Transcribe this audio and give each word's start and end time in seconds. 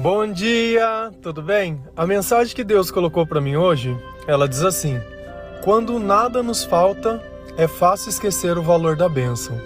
Bom 0.00 0.30
dia, 0.30 1.10
tudo 1.20 1.42
bem? 1.42 1.82
A 1.96 2.06
mensagem 2.06 2.54
que 2.54 2.62
Deus 2.62 2.88
colocou 2.88 3.26
para 3.26 3.40
mim 3.40 3.56
hoje, 3.56 3.98
ela 4.28 4.48
diz 4.48 4.62
assim: 4.62 5.00
Quando 5.64 5.98
nada 5.98 6.40
nos 6.40 6.62
falta, 6.62 7.20
é 7.56 7.66
fácil 7.66 8.10
esquecer 8.10 8.56
o 8.56 8.62
valor 8.62 8.94
da 8.94 9.08
bênção. 9.08 9.60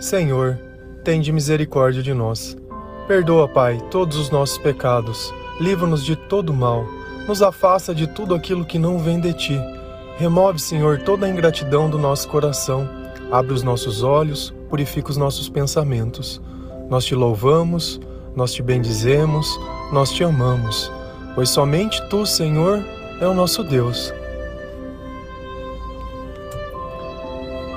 Senhor, 0.00 0.58
tende 1.04 1.30
misericórdia 1.30 2.02
de 2.02 2.14
nós. 2.14 2.56
Perdoa, 3.06 3.46
Pai, 3.46 3.78
todos 3.90 4.16
os 4.16 4.30
nossos 4.30 4.56
pecados. 4.56 5.30
Livra-nos 5.60 6.02
de 6.02 6.16
todo 6.16 6.54
mal. 6.54 6.86
Nos 7.28 7.42
afasta 7.42 7.94
de 7.94 8.06
tudo 8.06 8.34
aquilo 8.34 8.64
que 8.64 8.78
não 8.78 8.98
vem 8.98 9.20
de 9.20 9.34
ti. 9.34 9.60
Remove, 10.16 10.58
Senhor, 10.58 11.00
toda 11.00 11.26
a 11.26 11.28
ingratidão 11.28 11.90
do 11.90 11.98
nosso 11.98 12.26
coração. 12.28 12.88
Abre 13.30 13.52
os 13.52 13.62
nossos 13.62 14.02
olhos, 14.02 14.54
purifica 14.70 15.10
os 15.10 15.18
nossos 15.18 15.50
pensamentos. 15.50 16.40
Nós 16.88 17.04
te 17.04 17.14
louvamos, 17.14 18.00
nós 18.36 18.52
te 18.52 18.62
bendizemos, 18.62 19.58
nós 19.92 20.10
te 20.10 20.24
amamos, 20.24 20.90
pois 21.34 21.50
somente 21.50 22.00
tu, 22.08 22.26
Senhor, 22.26 22.84
é 23.20 23.26
o 23.26 23.34
nosso 23.34 23.62
Deus. 23.62 24.12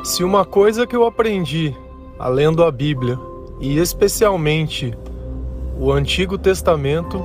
Se 0.03 0.23
uma 0.23 0.45
coisa 0.45 0.87
que 0.87 0.95
eu 0.95 1.05
aprendi, 1.05 1.75
lendo 2.19 2.63
a 2.63 2.71
Bíblia, 2.71 3.19
e 3.59 3.77
especialmente 3.77 4.97
o 5.79 5.91
Antigo 5.91 6.37
Testamento, 6.37 7.23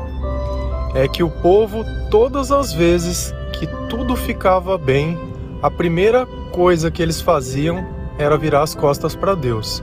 é 0.94 1.08
que 1.08 1.22
o 1.22 1.30
povo, 1.30 1.84
todas 2.10 2.52
as 2.52 2.72
vezes 2.72 3.32
que 3.52 3.66
tudo 3.88 4.14
ficava 4.14 4.76
bem, 4.76 5.18
a 5.62 5.70
primeira 5.70 6.26
coisa 6.50 6.90
que 6.90 7.02
eles 7.02 7.20
faziam 7.20 7.86
era 8.18 8.36
virar 8.36 8.62
as 8.62 8.74
costas 8.74 9.14
para 9.14 9.34
Deus. 9.34 9.82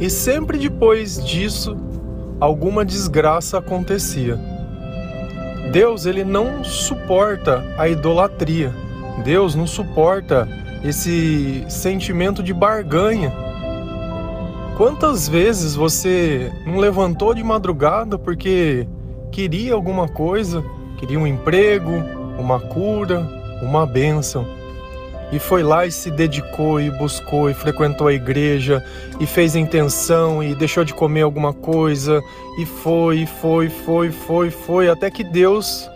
E 0.00 0.10
sempre 0.10 0.58
depois 0.58 1.24
disso, 1.24 1.76
alguma 2.40 2.84
desgraça 2.84 3.58
acontecia. 3.58 4.38
Deus, 5.72 6.06
ele 6.06 6.24
não 6.24 6.62
suporta 6.62 7.64
a 7.78 7.88
idolatria. 7.88 8.72
Deus 9.24 9.54
não 9.54 9.66
suporta 9.66 10.48
esse 10.84 11.64
sentimento 11.68 12.42
de 12.42 12.52
barganha. 12.52 13.32
Quantas 14.76 15.28
vezes 15.28 15.74
você 15.74 16.52
não 16.66 16.78
levantou 16.78 17.32
de 17.32 17.42
madrugada 17.42 18.18
porque 18.18 18.86
queria 19.30 19.72
alguma 19.72 20.08
coisa, 20.08 20.64
queria 20.98 21.18
um 21.18 21.26
emprego, 21.26 21.92
uma 22.38 22.58
cura, 22.60 23.20
uma 23.62 23.86
bênção? 23.86 24.44
E 25.32 25.38
foi 25.38 25.62
lá 25.62 25.86
e 25.86 25.90
se 25.90 26.10
dedicou 26.10 26.80
e 26.80 26.90
buscou 26.90 27.50
e 27.50 27.54
frequentou 27.54 28.06
a 28.06 28.12
igreja 28.12 28.84
e 29.18 29.26
fez 29.26 29.56
intenção 29.56 30.42
e 30.42 30.54
deixou 30.54 30.84
de 30.84 30.94
comer 30.94 31.22
alguma 31.22 31.52
coisa 31.52 32.22
e 32.58 32.64
foi, 32.64 33.18
e 33.18 33.26
foi, 33.26 33.68
foi, 33.68 34.10
foi, 34.10 34.50
foi, 34.50 34.88
até 34.88 35.10
que 35.10 35.24
Deus 35.24 35.88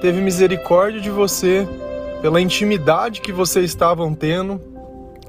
teve 0.00 0.20
misericórdia 0.20 1.00
de 1.00 1.10
você 1.10 1.66
pela 2.22 2.40
intimidade 2.40 3.20
que 3.20 3.32
vocês 3.32 3.66
estavam 3.66 4.14
tendo, 4.14 4.60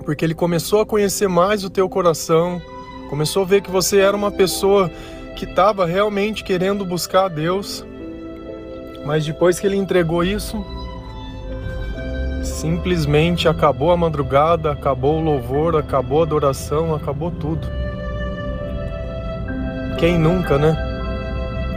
porque 0.05 0.23
ele 0.23 0.33
começou 0.33 0.81
a 0.81 0.85
conhecer 0.85 1.27
mais 1.27 1.63
o 1.63 1.69
teu 1.69 1.89
coração, 1.89 2.61
começou 3.09 3.43
a 3.43 3.45
ver 3.45 3.61
que 3.61 3.69
você 3.69 3.99
era 3.99 4.15
uma 4.15 4.31
pessoa 4.31 4.89
que 5.35 5.45
estava 5.45 5.85
realmente 5.85 6.43
querendo 6.43 6.85
buscar 6.85 7.25
a 7.25 7.29
Deus. 7.29 7.85
Mas 9.05 9.25
depois 9.25 9.59
que 9.59 9.67
ele 9.67 9.77
entregou 9.77 10.23
isso, 10.23 10.65
Simplesmente 12.43 13.47
acabou 13.47 13.91
a 13.91 13.97
madrugada, 13.97 14.71
acabou 14.71 15.19
o 15.19 15.23
louvor, 15.23 15.75
acabou 15.75 16.21
a 16.21 16.23
adoração, 16.23 16.93
acabou 16.93 17.31
tudo. 17.31 17.67
Quem 19.99 20.17
nunca, 20.17 20.57
né? 20.57 20.75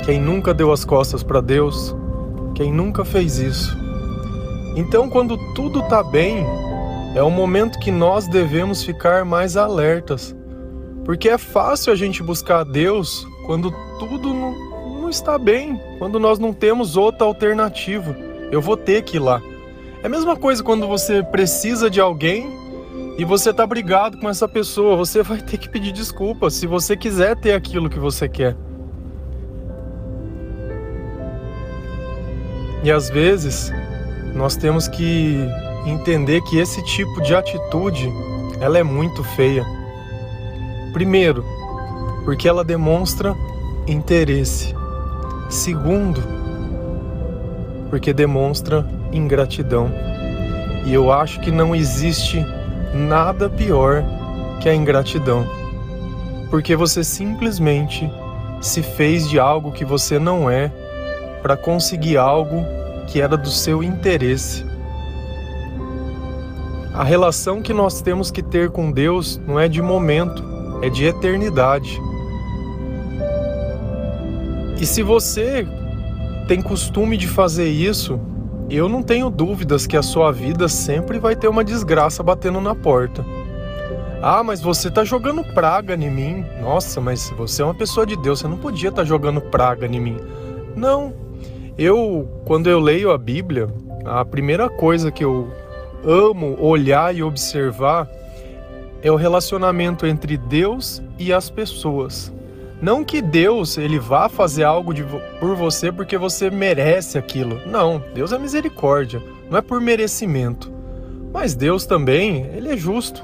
Quem 0.05 0.21
nunca 0.21 0.53
deu 0.53 0.73
as 0.73 0.85
costas 0.85 1.23
para 1.23 1.41
Deus? 1.41 1.95
Quem 2.55 2.73
nunca 2.73 3.05
fez 3.05 3.39
isso? 3.39 3.77
Então, 4.77 5.09
quando 5.09 5.37
tudo 5.55 5.83
tá 5.89 6.03
bem, 6.03 6.47
é 7.15 7.23
o 7.23 7.31
momento 7.31 7.79
que 7.79 7.91
nós 7.91 8.29
devemos 8.29 8.85
ficar 8.85 9.25
mais 9.25 9.57
alertas. 9.57 10.35
Porque 11.05 11.29
é 11.29 11.39
fácil 11.39 11.93
a 11.93 11.97
gente 11.97 12.23
buscar 12.23 12.65
Deus 12.65 13.27
quando 13.47 13.73
tudo 13.99 14.33
não, 14.33 14.53
não 15.01 15.09
está 15.09 15.39
bem, 15.39 15.81
quando 15.99 16.21
nós 16.21 16.39
não 16.39 16.53
temos 16.53 16.97
outra 16.97 17.27
alternativa. 17.27 18.17
Eu 18.53 18.61
vou 18.61 18.77
ter 18.77 19.03
que 19.03 19.17
ir 19.17 19.21
lá. 19.21 19.43
É 20.03 20.07
a 20.07 20.09
mesma 20.09 20.35
coisa 20.35 20.63
quando 20.63 20.87
você 20.87 21.23
precisa 21.23 21.91
de 21.91 22.01
alguém 22.01 22.49
e 23.19 23.25
você 23.25 23.53
tá 23.53 23.67
brigado 23.67 24.17
com 24.17 24.31
essa 24.31 24.49
pessoa, 24.49 24.97
você 24.97 25.21
vai 25.23 25.43
ter 25.43 25.59
que 25.59 25.69
pedir 25.69 25.93
desculpa 25.93 26.49
se 26.49 26.67
você 26.67 26.97
quiser 26.97 27.37
ter 27.37 27.53
aquilo 27.53 27.91
que 27.91 27.99
você 27.99 28.29
quer. 28.29 28.57
E 32.83 32.91
às 32.91 33.11
vezes 33.11 33.71
nós 34.35 34.57
temos 34.57 34.89
que 34.89 35.37
entender 35.85 36.41
que 36.43 36.59
esse 36.59 36.83
tipo 36.85 37.21
de 37.21 37.35
atitude 37.35 38.11
ela 38.59 38.79
é 38.79 38.83
muito 38.83 39.23
feia. 39.23 39.67
Primeiro, 40.95 41.45
porque 42.25 42.49
ela 42.49 42.65
demonstra 42.65 43.37
interesse. 43.87 44.75
Segundo, 45.51 46.23
porque 47.91 48.15
demonstra 48.15 48.87
ingratidão. 49.13 49.91
E 50.85 50.95
eu 50.95 51.13
acho 51.13 51.41
que 51.41 51.51
não 51.51 51.75
existe 51.75 52.45
nada 52.95 53.49
pior 53.49 54.05
que 54.61 54.69
a 54.69 54.75
ingratidão. 54.75 55.47
Porque 56.51 56.75
você 56.75 57.05
simplesmente 57.05 58.11
se 58.61 58.83
fez 58.83 59.29
de 59.29 59.39
algo 59.39 59.73
que 59.73 59.85
você 59.85 60.19
não 60.19 60.51
é 60.51 60.71
para 61.43 61.57
conseguir 61.57 62.17
algo 62.17 62.65
que 63.07 63.21
era 63.21 63.37
do 63.37 63.51
seu 63.51 63.83
interesse. 63.83 64.65
A 66.93 67.05
relação 67.05 67.63
que 67.63 67.73
nós 67.73 68.03
temos 68.03 68.31
que 68.31 68.43
ter 68.43 68.71
com 68.71 68.91
Deus 68.91 69.41
não 69.47 69.59
é 69.59 69.69
de 69.69 69.81
momento, 69.81 70.45
é 70.83 70.91
de 70.91 71.05
eternidade. 71.05 71.99
E 74.81 74.87
se 74.87 75.03
você 75.03 75.67
tem 76.49 76.61
costume 76.61 77.17
de 77.17 77.29
fazer 77.29 77.69
isso, 77.69 78.21
eu 78.77 78.89
não 78.89 79.03
tenho 79.03 79.29
dúvidas 79.29 79.87
que 79.87 79.97
a 79.97 80.03
sua 80.03 80.31
vida 80.31 80.69
sempre 80.69 81.19
vai 81.19 81.35
ter 81.35 81.49
uma 81.49 81.65
desgraça 81.65 82.23
batendo 82.23 82.61
na 82.61 82.75
porta. 82.75 83.25
Ah, 84.23 84.43
mas 84.43 84.61
você 84.61 84.91
tá 84.91 85.03
jogando 85.03 85.43
praga 85.43 85.95
em 85.95 86.11
mim. 86.11 86.45
Nossa, 86.61 87.01
mas 87.01 87.31
você 87.31 87.63
é 87.63 87.65
uma 87.65 87.75
pessoa 87.75 88.07
de 88.07 88.17
Deus, 88.17 88.41
você 88.41 88.49
não 88.49 88.59
podia 88.59 88.91
estar 88.91 89.03
tá 89.03 89.09
jogando 89.09 89.41
praga 89.41 89.87
em 89.87 89.99
mim. 89.99 90.17
Não. 90.77 91.13
Eu, 91.79 92.29
quando 92.45 92.69
eu 92.69 92.79
leio 92.79 93.11
a 93.11 93.19
Bíblia, 93.19 93.69
a 94.05 94.25
primeira 94.25 94.69
coisa 94.69 95.11
que 95.11 95.25
eu 95.25 95.49
amo 96.05 96.57
olhar 96.61 97.15
e 97.15 97.23
observar 97.23 98.09
é 99.03 99.11
o 99.11 99.17
relacionamento 99.17 100.07
entre 100.07 100.37
Deus 100.37 101.03
e 101.19 101.33
as 101.33 101.49
pessoas. 101.49 102.33
Não 102.81 103.05
que 103.05 103.21
Deus 103.21 103.77
ele 103.77 103.99
vá 103.99 104.29
fazer 104.29 104.65
algo 104.65 104.95
de, 104.95 105.05
por 105.39 105.55
você 105.55 105.93
porque 105.93 106.17
você 106.17 106.51
merece 106.51 107.19
aquilo. 107.19 107.61
Não, 107.67 108.03
Deus 108.15 108.33
é 108.33 108.39
misericórdia, 108.39 109.23
não 109.51 109.59
é 109.59 109.61
por 109.61 109.81
merecimento. 109.81 110.73
Mas 111.33 111.55
Deus 111.55 111.85
também, 111.85 112.47
ele 112.55 112.71
é 112.71 112.77
justo, 112.77 113.23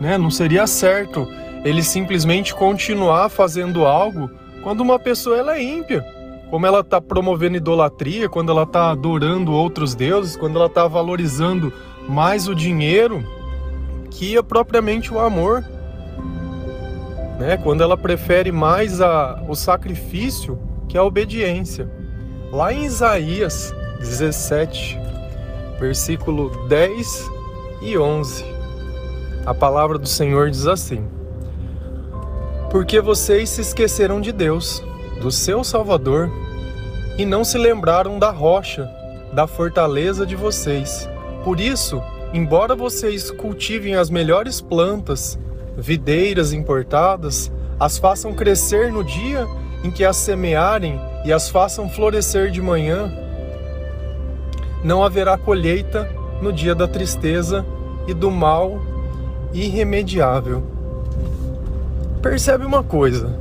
né? 0.00 0.18
Não 0.18 0.30
seria 0.30 0.66
certo 0.66 1.26
ele 1.64 1.82
simplesmente 1.82 2.54
continuar 2.54 3.28
fazendo 3.28 3.84
algo 3.84 4.30
quando 4.62 4.80
uma 4.80 4.98
pessoa 4.98 5.36
ela 5.36 5.56
é 5.56 5.62
ímpia, 5.62 6.04
como 6.50 6.66
ela 6.66 6.80
está 6.80 7.00
promovendo 7.00 7.56
idolatria, 7.56 8.28
quando 8.28 8.52
ela 8.52 8.62
está 8.62 8.90
adorando 8.90 9.52
outros 9.52 9.94
deuses, 9.94 10.36
quando 10.36 10.56
ela 10.56 10.66
está 10.66 10.86
valorizando 10.86 11.72
mais 12.08 12.46
o 12.46 12.54
dinheiro 12.54 13.24
que 14.10 14.36
é 14.36 14.42
propriamente 14.42 15.12
o 15.12 15.18
amor 15.18 15.64
né? 17.38 17.56
Quando 17.56 17.82
ela 17.82 17.96
prefere 17.96 18.50
mais 18.50 19.00
a, 19.00 19.42
o 19.48 19.54
sacrifício 19.54 20.58
que 20.88 20.96
a 20.96 21.04
obediência. 21.04 21.90
Lá 22.50 22.72
em 22.72 22.84
Isaías 22.84 23.74
17, 23.98 24.98
versículo 25.78 26.66
10 26.68 27.30
e 27.82 27.98
11, 27.98 28.44
a 29.44 29.54
palavra 29.54 29.98
do 29.98 30.08
Senhor 30.08 30.50
diz 30.50 30.66
assim: 30.66 31.04
Porque 32.70 33.00
vocês 33.00 33.50
se 33.50 33.60
esqueceram 33.60 34.20
de 34.20 34.32
Deus, 34.32 34.82
do 35.20 35.30
seu 35.30 35.62
Salvador, 35.64 36.30
e 37.18 37.24
não 37.24 37.44
se 37.44 37.58
lembraram 37.58 38.18
da 38.18 38.30
rocha, 38.30 38.88
da 39.32 39.46
fortaleza 39.46 40.24
de 40.24 40.36
vocês. 40.36 41.08
Por 41.44 41.60
isso, 41.60 42.02
embora 42.32 42.74
vocês 42.74 43.30
cultivem 43.30 43.94
as 43.94 44.10
melhores 44.10 44.60
plantas 44.60 45.38
videiras 45.76 46.52
importadas, 46.52 47.52
as 47.78 47.98
façam 47.98 48.32
crescer 48.32 48.90
no 48.90 49.04
dia 49.04 49.46
em 49.84 49.90
que 49.90 50.04
as 50.04 50.16
semearem 50.16 51.00
e 51.24 51.32
as 51.32 51.48
façam 51.48 51.88
florescer 51.88 52.50
de 52.50 52.62
manhã. 52.62 53.12
Não 54.82 55.04
haverá 55.04 55.36
colheita 55.36 56.08
no 56.40 56.52
dia 56.52 56.74
da 56.74 56.88
tristeza 56.88 57.64
e 58.06 58.14
do 58.14 58.30
mal 58.30 58.80
irremediável. 59.52 60.62
Percebe 62.22 62.64
uma 62.64 62.82
coisa? 62.82 63.38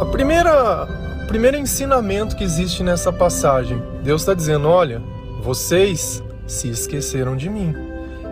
A 0.00 0.04
primeira 0.06 0.88
primeiro 1.28 1.56
ensinamento 1.56 2.34
que 2.34 2.42
existe 2.42 2.82
nessa 2.82 3.12
passagem, 3.12 3.80
Deus 4.02 4.22
está 4.22 4.34
dizendo: 4.34 4.68
olha, 4.68 5.00
vocês 5.42 6.22
se 6.46 6.68
esqueceram 6.68 7.36
de 7.36 7.48
mim. 7.48 7.74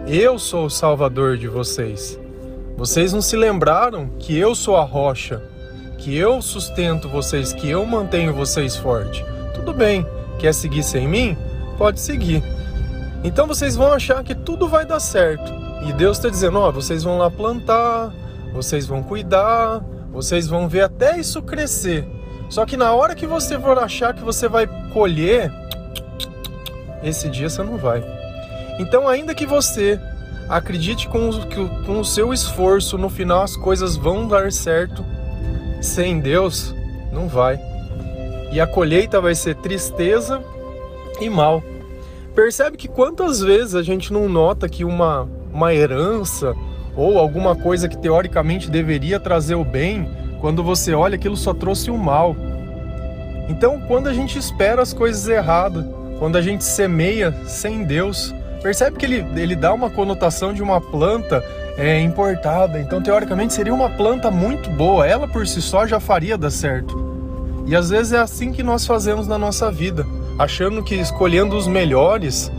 Eu 0.06 0.38
sou 0.38 0.66
o 0.66 0.70
salvador 0.70 1.36
de 1.36 1.46
vocês. 1.46 2.18
Vocês 2.78 3.12
não 3.12 3.20
se 3.20 3.36
lembraram 3.36 4.08
que 4.20 4.38
eu 4.38 4.54
sou 4.54 4.76
a 4.76 4.84
rocha, 4.84 5.42
que 5.98 6.16
eu 6.16 6.40
sustento 6.40 7.08
vocês, 7.08 7.52
que 7.52 7.68
eu 7.68 7.84
mantenho 7.84 8.32
vocês 8.32 8.76
fortes. 8.76 9.24
Tudo 9.52 9.74
bem, 9.74 10.06
quer 10.38 10.54
seguir 10.54 10.84
sem 10.84 11.08
mim? 11.08 11.36
Pode 11.76 11.98
seguir. 11.98 12.40
Então 13.24 13.48
vocês 13.48 13.74
vão 13.74 13.92
achar 13.92 14.22
que 14.22 14.32
tudo 14.32 14.68
vai 14.68 14.86
dar 14.86 15.00
certo. 15.00 15.52
E 15.88 15.92
Deus 15.92 16.18
está 16.18 16.28
dizendo: 16.28 16.56
ó, 16.60 16.70
vocês 16.70 17.02
vão 17.02 17.18
lá 17.18 17.28
plantar, 17.28 18.14
vocês 18.52 18.86
vão 18.86 19.02
cuidar, 19.02 19.82
vocês 20.12 20.46
vão 20.46 20.68
ver 20.68 20.82
até 20.82 21.18
isso 21.18 21.42
crescer. 21.42 22.06
Só 22.48 22.64
que 22.64 22.76
na 22.76 22.92
hora 22.92 23.16
que 23.16 23.26
você 23.26 23.58
for 23.58 23.76
achar 23.76 24.14
que 24.14 24.22
você 24.22 24.46
vai 24.46 24.68
colher, 24.92 25.52
esse 27.02 27.28
dia 27.28 27.50
você 27.50 27.60
não 27.60 27.76
vai. 27.76 28.04
Então, 28.78 29.08
ainda 29.08 29.34
que 29.34 29.44
você 29.44 30.00
acredite 30.48 31.08
com, 31.08 31.30
que 31.46 31.68
com 31.84 32.00
o 32.00 32.04
seu 32.04 32.32
esforço, 32.32 32.96
no 32.96 33.08
final 33.08 33.42
as 33.42 33.56
coisas 33.56 33.96
vão 33.96 34.26
dar 34.26 34.50
certo, 34.50 35.04
sem 35.80 36.20
Deus, 36.20 36.74
não 37.12 37.28
vai. 37.28 37.60
E 38.50 38.60
a 38.60 38.66
colheita 38.66 39.20
vai 39.20 39.34
ser 39.34 39.54
tristeza 39.56 40.42
e 41.20 41.28
mal. 41.28 41.62
Percebe 42.34 42.76
que 42.76 42.88
quantas 42.88 43.40
vezes 43.40 43.74
a 43.74 43.82
gente 43.82 44.12
não 44.12 44.28
nota 44.28 44.68
que 44.68 44.84
uma, 44.84 45.28
uma 45.52 45.74
herança 45.74 46.54
ou 46.96 47.18
alguma 47.18 47.54
coisa 47.54 47.88
que 47.88 47.96
teoricamente 47.96 48.70
deveria 48.70 49.20
trazer 49.20 49.54
o 49.54 49.64
bem, 49.64 50.08
quando 50.40 50.62
você 50.62 50.94
olha 50.94 51.16
aquilo 51.16 51.36
só 51.36 51.52
trouxe 51.52 51.90
o 51.90 51.98
mal. 51.98 52.34
Então, 53.48 53.80
quando 53.86 54.08
a 54.08 54.12
gente 54.12 54.38
espera 54.38 54.82
as 54.82 54.92
coisas 54.92 55.26
erradas, 55.28 55.84
quando 56.18 56.36
a 56.36 56.42
gente 56.42 56.64
semeia 56.64 57.32
sem 57.44 57.84
Deus, 57.84 58.34
percebe 58.62 58.96
que 58.96 59.06
ele, 59.06 59.24
ele 59.36 59.56
dá 59.56 59.72
uma 59.72 59.90
conotação 59.90 60.52
de 60.52 60.62
uma 60.62 60.80
planta 60.80 61.42
é, 61.76 62.00
importada. 62.00 62.80
Então, 62.80 63.00
teoricamente, 63.00 63.54
seria 63.54 63.72
uma 63.72 63.88
planta 63.90 64.30
muito 64.30 64.68
boa. 64.70 65.06
Ela 65.06 65.28
por 65.28 65.46
si 65.46 65.62
só 65.62 65.86
já 65.86 66.00
faria 66.00 66.36
dar 66.36 66.50
certo. 66.50 67.08
E 67.66 67.76
às 67.76 67.90
vezes 67.90 68.12
é 68.12 68.18
assim 68.18 68.50
que 68.50 68.62
nós 68.62 68.86
fazemos 68.86 69.26
na 69.26 69.38
nossa 69.38 69.70
vida, 69.70 70.06
achando 70.38 70.82
que 70.82 70.94
escolhendo 70.94 71.54
os 71.54 71.66
melhores, 71.66 72.50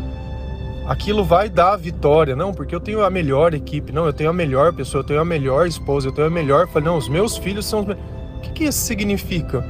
aquilo 0.87 1.23
vai 1.23 1.49
dar 1.49 1.73
a 1.73 1.77
vitória. 1.77 2.35
Não, 2.35 2.53
porque 2.53 2.75
eu 2.75 2.79
tenho 2.79 3.03
a 3.03 3.09
melhor 3.09 3.53
equipe, 3.53 3.91
não, 3.91 4.05
eu 4.05 4.13
tenho 4.13 4.29
a 4.29 4.33
melhor 4.33 4.71
pessoa, 4.71 5.01
eu 5.01 5.05
tenho 5.05 5.19
a 5.19 5.25
melhor 5.25 5.65
esposa, 5.65 6.07
eu 6.07 6.11
tenho 6.11 6.27
a 6.27 6.31
melhor. 6.31 6.67
Não, 6.81 6.95
os 6.95 7.09
meus 7.09 7.37
filhos 7.37 7.65
são 7.65 7.81
os. 7.81 7.87
O 7.87 8.41
que, 8.41 8.51
que 8.51 8.63
isso 8.65 8.79
significa? 8.79 9.65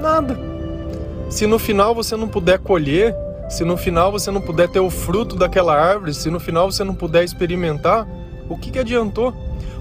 Nada. 0.00 0.38
Se 1.28 1.46
no 1.46 1.58
final 1.58 1.94
você 1.94 2.16
não 2.16 2.28
puder 2.28 2.58
colher, 2.58 3.14
se 3.50 3.64
no 3.64 3.76
final 3.76 4.12
você 4.12 4.30
não 4.30 4.40
puder 4.40 4.68
ter 4.68 4.78
o 4.78 4.88
fruto 4.88 5.34
daquela 5.34 5.74
árvore, 5.74 6.14
se 6.14 6.30
no 6.30 6.38
final 6.38 6.70
você 6.70 6.84
não 6.84 6.94
puder 6.94 7.24
experimentar, 7.24 8.06
o 8.48 8.56
que, 8.56 8.70
que 8.70 8.78
adiantou? 8.78 9.34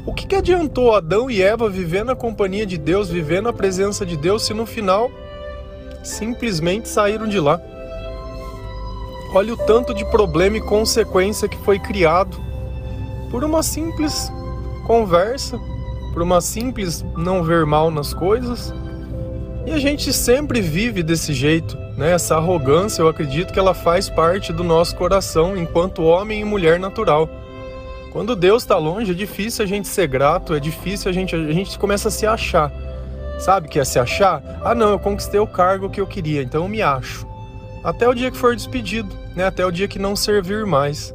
O 0.07 0.13
que, 0.13 0.25
que 0.25 0.35
adiantou 0.35 0.95
Adão 0.95 1.29
e 1.29 1.41
Eva 1.41 1.69
viver 1.69 2.03
na 2.03 2.15
companhia 2.15 2.65
de 2.65 2.79
Deus, 2.79 3.09
viver 3.09 3.43
na 3.43 3.53
presença 3.53 4.03
de 4.03 4.17
Deus, 4.17 4.43
se 4.43 4.55
no 4.55 4.65
final 4.65 5.11
simplesmente 6.03 6.89
saíram 6.89 7.27
de 7.27 7.39
lá? 7.39 7.61
Olha 9.35 9.53
o 9.53 9.57
tanto 9.57 9.93
de 9.93 10.03
problema 10.05 10.57
e 10.57 10.61
consequência 10.61 11.47
que 11.47 11.57
foi 11.57 11.77
criado 11.77 12.35
por 13.29 13.43
uma 13.43 13.61
simples 13.61 14.31
conversa, 14.87 15.59
por 16.11 16.23
uma 16.23 16.41
simples 16.41 17.05
não 17.15 17.43
ver 17.43 17.67
mal 17.67 17.91
nas 17.91 18.15
coisas. 18.15 18.73
E 19.67 19.71
a 19.71 19.77
gente 19.77 20.11
sempre 20.11 20.59
vive 20.59 21.03
desse 21.03 21.31
jeito, 21.33 21.77
né? 21.99 22.13
Essa 22.13 22.37
arrogância, 22.37 23.01
eu 23.01 23.09
acredito 23.09 23.51
que 23.51 23.59
ela 23.59 23.73
faz 23.73 24.09
parte 24.09 24.53
do 24.53 24.63
nosso 24.63 24.95
coração 24.95 25.57
enquanto 25.57 26.01
homem 26.01 26.39
e 26.39 26.45
mulher 26.45 26.79
natural. 26.79 27.29
Quando 28.13 28.37
Deus 28.37 28.63
está 28.63 28.77
longe, 28.77 29.11
é 29.11 29.13
difícil 29.13 29.65
a 29.65 29.67
gente 29.67 29.85
ser 29.85 30.07
grato, 30.07 30.55
é 30.55 30.61
difícil 30.61 31.09
a 31.09 31.13
gente 31.13 31.35
a 31.35 31.51
gente 31.51 31.77
começa 31.77 32.07
a 32.07 32.11
se 32.11 32.25
achar. 32.25 32.71
Sabe 33.37 33.67
que 33.67 33.77
é 33.77 33.83
se 33.83 33.99
achar? 33.99 34.41
Ah, 34.63 34.73
não, 34.73 34.91
eu 34.91 34.99
conquistei 34.99 35.41
o 35.41 35.45
cargo 35.45 35.89
que 35.89 35.99
eu 35.99 36.07
queria, 36.07 36.41
então 36.41 36.63
eu 36.63 36.69
me 36.69 36.81
acho. 36.81 37.27
Até 37.83 38.07
o 38.07 38.13
dia 38.13 38.31
que 38.31 38.37
for 38.37 38.55
despedido, 38.55 39.13
né? 39.35 39.45
Até 39.45 39.65
o 39.65 39.71
dia 39.71 39.87
que 39.87 39.99
não 39.99 40.15
servir 40.15 40.65
mais. 40.65 41.13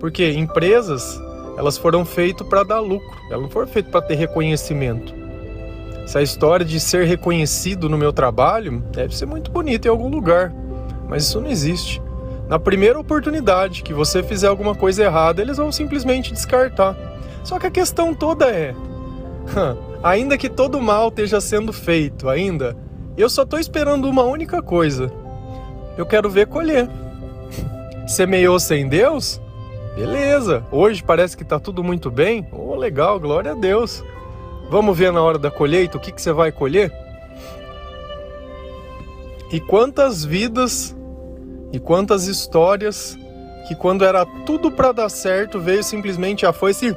Porque 0.00 0.32
empresas, 0.32 1.20
elas 1.58 1.76
foram 1.76 2.06
feitas 2.06 2.46
para 2.48 2.62
dar 2.62 2.80
lucro, 2.80 3.18
elas 3.30 3.42
não 3.42 3.50
foram 3.50 3.68
feitas 3.68 3.92
para 3.92 4.00
ter 4.00 4.14
reconhecimento. 4.14 5.21
Essa 6.04 6.20
história 6.20 6.64
de 6.66 6.80
ser 6.80 7.06
reconhecido 7.06 7.88
no 7.88 7.96
meu 7.96 8.12
trabalho 8.12 8.82
deve 8.92 9.16
ser 9.16 9.26
muito 9.26 9.50
bonita 9.50 9.86
em 9.86 9.90
algum 9.90 10.08
lugar, 10.08 10.52
mas 11.08 11.24
isso 11.24 11.40
não 11.40 11.48
existe. 11.48 12.02
Na 12.48 12.58
primeira 12.58 12.98
oportunidade 12.98 13.82
que 13.82 13.94
você 13.94 14.22
fizer 14.22 14.48
alguma 14.48 14.74
coisa 14.74 15.04
errada, 15.04 15.40
eles 15.40 15.56
vão 15.56 15.70
simplesmente 15.70 16.32
descartar. 16.32 16.96
Só 17.44 17.58
que 17.58 17.66
a 17.66 17.70
questão 17.70 18.14
toda 18.14 18.50
é: 18.50 18.74
ainda 20.02 20.36
que 20.36 20.48
todo 20.48 20.80
mal 20.80 21.08
esteja 21.08 21.40
sendo 21.40 21.72
feito, 21.72 22.28
ainda, 22.28 22.76
eu 23.16 23.30
só 23.30 23.42
estou 23.42 23.58
esperando 23.58 24.08
uma 24.08 24.24
única 24.24 24.60
coisa. 24.60 25.10
Eu 25.96 26.04
quero 26.04 26.28
ver 26.28 26.46
colher. 26.46 26.88
Semeou 28.06 28.58
sem 28.58 28.88
Deus? 28.88 29.40
Beleza, 29.94 30.64
hoje 30.70 31.02
parece 31.02 31.36
que 31.36 31.42
está 31.42 31.60
tudo 31.60 31.84
muito 31.84 32.10
bem. 32.10 32.46
Oh, 32.50 32.74
legal, 32.74 33.20
glória 33.20 33.52
a 33.52 33.54
Deus. 33.54 34.02
Vamos 34.72 34.96
ver 34.96 35.12
na 35.12 35.22
hora 35.22 35.38
da 35.38 35.50
colheita 35.50 35.98
o 35.98 36.00
que, 36.00 36.10
que 36.10 36.22
você 36.22 36.32
vai 36.32 36.50
colher? 36.50 36.90
E 39.52 39.60
quantas 39.60 40.24
vidas 40.24 40.96
e 41.70 41.78
quantas 41.78 42.26
histórias 42.26 43.14
que 43.68 43.74
quando 43.74 44.02
era 44.02 44.24
tudo 44.46 44.70
para 44.70 44.92
dar 44.92 45.10
certo 45.10 45.60
veio 45.60 45.84
simplesmente 45.84 46.46
a 46.46 46.54
foice 46.54 46.96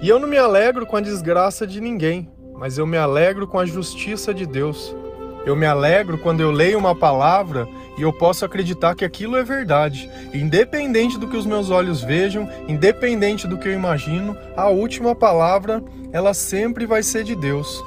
e 0.00 0.08
eu 0.08 0.18
não 0.18 0.26
me 0.26 0.38
alegro 0.38 0.86
com 0.86 0.96
a 0.96 1.02
desgraça 1.02 1.66
de 1.66 1.82
ninguém, 1.82 2.30
mas 2.54 2.78
eu 2.78 2.86
me 2.86 2.96
alegro 2.96 3.46
com 3.46 3.58
a 3.58 3.66
justiça 3.66 4.32
de 4.32 4.46
Deus. 4.46 4.96
Eu 5.44 5.54
me 5.54 5.66
alegro 5.66 6.16
quando 6.16 6.40
eu 6.40 6.50
leio 6.50 6.78
uma 6.78 6.94
palavra 6.94 7.68
e 7.96 8.02
eu 8.02 8.12
posso 8.12 8.44
acreditar 8.44 8.94
que 8.94 9.04
aquilo 9.04 9.36
é 9.36 9.44
verdade. 9.44 10.08
Independente 10.32 11.18
do 11.18 11.28
que 11.28 11.36
os 11.36 11.46
meus 11.46 11.70
olhos 11.70 12.02
vejam, 12.02 12.48
independente 12.68 13.46
do 13.46 13.58
que 13.58 13.68
eu 13.68 13.72
imagino, 13.72 14.36
a 14.56 14.68
última 14.68 15.14
palavra, 15.14 15.82
ela 16.12 16.32
sempre 16.32 16.86
vai 16.86 17.02
ser 17.02 17.24
de 17.24 17.34
Deus. 17.34 17.82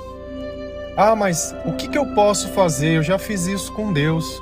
Ah, 0.98 1.16
mas 1.16 1.56
o 1.66 1.74
que, 1.74 1.90
que 1.90 1.98
eu 1.98 2.06
posso 2.14 2.50
fazer? 2.50 2.98
Eu 2.98 3.04
já 3.04 3.18
fiz 3.18 3.48
isso 3.48 3.74
com 3.74 3.92
Deus. 3.92 4.42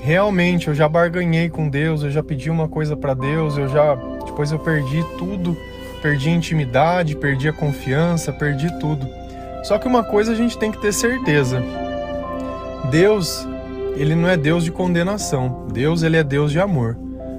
Realmente, 0.00 0.68
eu 0.68 0.74
já 0.74 0.88
barganhei 0.88 1.48
com 1.50 1.68
Deus, 1.68 2.02
eu 2.02 2.10
já 2.10 2.22
pedi 2.22 2.50
uma 2.50 2.68
coisa 2.68 2.96
para 2.96 3.14
Deus, 3.14 3.58
eu 3.58 3.68
já. 3.68 3.94
Depois 4.24 4.52
eu 4.52 4.58
perdi 4.58 5.04
tudo. 5.18 5.56
Perdi 6.00 6.28
a 6.28 6.32
intimidade, 6.32 7.16
perdi 7.16 7.48
a 7.48 7.52
confiança, 7.52 8.30
perdi 8.30 8.70
tudo. 8.78 9.08
Só 9.62 9.78
que 9.78 9.86
uma 9.86 10.04
coisa 10.04 10.32
a 10.32 10.34
gente 10.34 10.58
tem 10.58 10.70
que 10.70 10.78
ter 10.78 10.92
certeza. 10.92 11.62
Deus, 12.90 13.48
ele 13.96 14.14
não 14.14 14.28
é 14.28 14.36
Deus 14.36 14.64
de 14.64 14.72
condenação. 14.72 15.66
Deus, 15.72 16.02
ele 16.02 16.16
é 16.16 16.24
Deus 16.24 16.50
de 16.50 16.60
amor. 16.60 16.96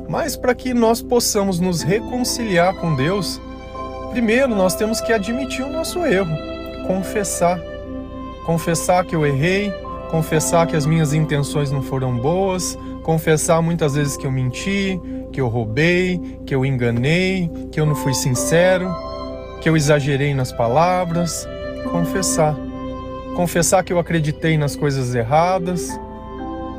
Mas 0.07 0.35
para 0.35 0.55
que 0.55 0.73
nós 0.73 1.01
possamos 1.01 1.59
nos 1.59 1.81
reconciliar 1.81 2.75
com 2.75 2.95
Deus, 2.95 3.41
primeiro 4.11 4.55
nós 4.55 4.75
temos 4.75 5.01
que 5.01 5.11
admitir 5.11 5.65
o 5.65 5.71
nosso 5.71 5.99
erro, 5.99 6.35
confessar. 6.87 7.59
Confessar 8.45 9.03
que 9.05 9.15
eu 9.15 9.25
errei, 9.25 9.73
confessar 10.09 10.67
que 10.67 10.75
as 10.75 10.85
minhas 10.85 11.13
intenções 11.13 11.71
não 11.71 11.81
foram 11.81 12.15
boas, 12.17 12.77
confessar 13.03 13.61
muitas 13.61 13.95
vezes 13.95 14.15
que 14.15 14.25
eu 14.25 14.31
menti, 14.31 14.99
que 15.31 15.41
eu 15.41 15.47
roubei, 15.47 16.21
que 16.45 16.53
eu 16.53 16.65
enganei, 16.65 17.49
que 17.71 17.79
eu 17.79 17.85
não 17.85 17.95
fui 17.95 18.13
sincero, 18.13 18.93
que 19.61 19.67
eu 19.67 19.75
exagerei 19.75 20.33
nas 20.33 20.51
palavras, 20.51 21.47
confessar. 21.91 22.55
Confessar 23.35 23.83
que 23.83 23.91
eu 23.91 23.99
acreditei 23.99 24.57
nas 24.57 24.75
coisas 24.75 25.13
erradas, 25.13 25.89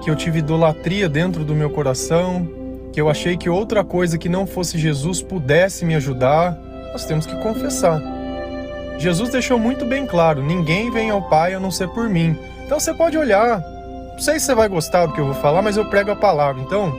que 0.03 0.11
eu 0.11 0.17
tive 0.17 0.38
idolatria 0.38 1.09
dentro 1.09 1.45
do 1.45 1.55
meu 1.55 1.71
coração, 1.71 2.49
que 2.93 3.00
eu 3.00 3.09
achei 3.09 3.37
que 3.37 3.49
outra 3.50 3.85
coisa 3.85 4.17
que 4.17 4.29
não 4.29 4.47
fosse 4.47 4.79
Jesus 4.79 5.21
pudesse 5.21 5.85
me 5.85 5.95
ajudar. 5.95 6.59
Nós 6.93 7.05
temos 7.05 7.26
que 7.26 7.37
confessar. 7.43 8.00
Jesus 8.99 9.31
deixou 9.31 9.59
muito 9.59 9.85
bem 9.85 10.07
claro: 10.07 10.43
ninguém 10.43 10.91
vem 10.91 11.11
ao 11.11 11.23
Pai 11.29 11.55
a 11.55 11.61
não 11.61 11.71
ser 11.71 11.88
por 11.88 12.09
mim. 12.09 12.37
Então 12.65 12.81
você 12.81 12.95
pode 12.95 13.17
olhar. 13.19 13.61
Não 14.12 14.19
sei 14.19 14.41
se 14.41 14.47
você 14.47 14.55
vai 14.55 14.69
gostar 14.69 15.07
do 15.07 15.12
que 15.12 15.21
eu 15.21 15.26
vou 15.26 15.35
falar, 15.35 15.61
mas 15.61 15.76
eu 15.76 15.85
prego 15.91 16.11
a 16.11 16.17
palavra. 16.17 16.62
Então, 16.62 16.93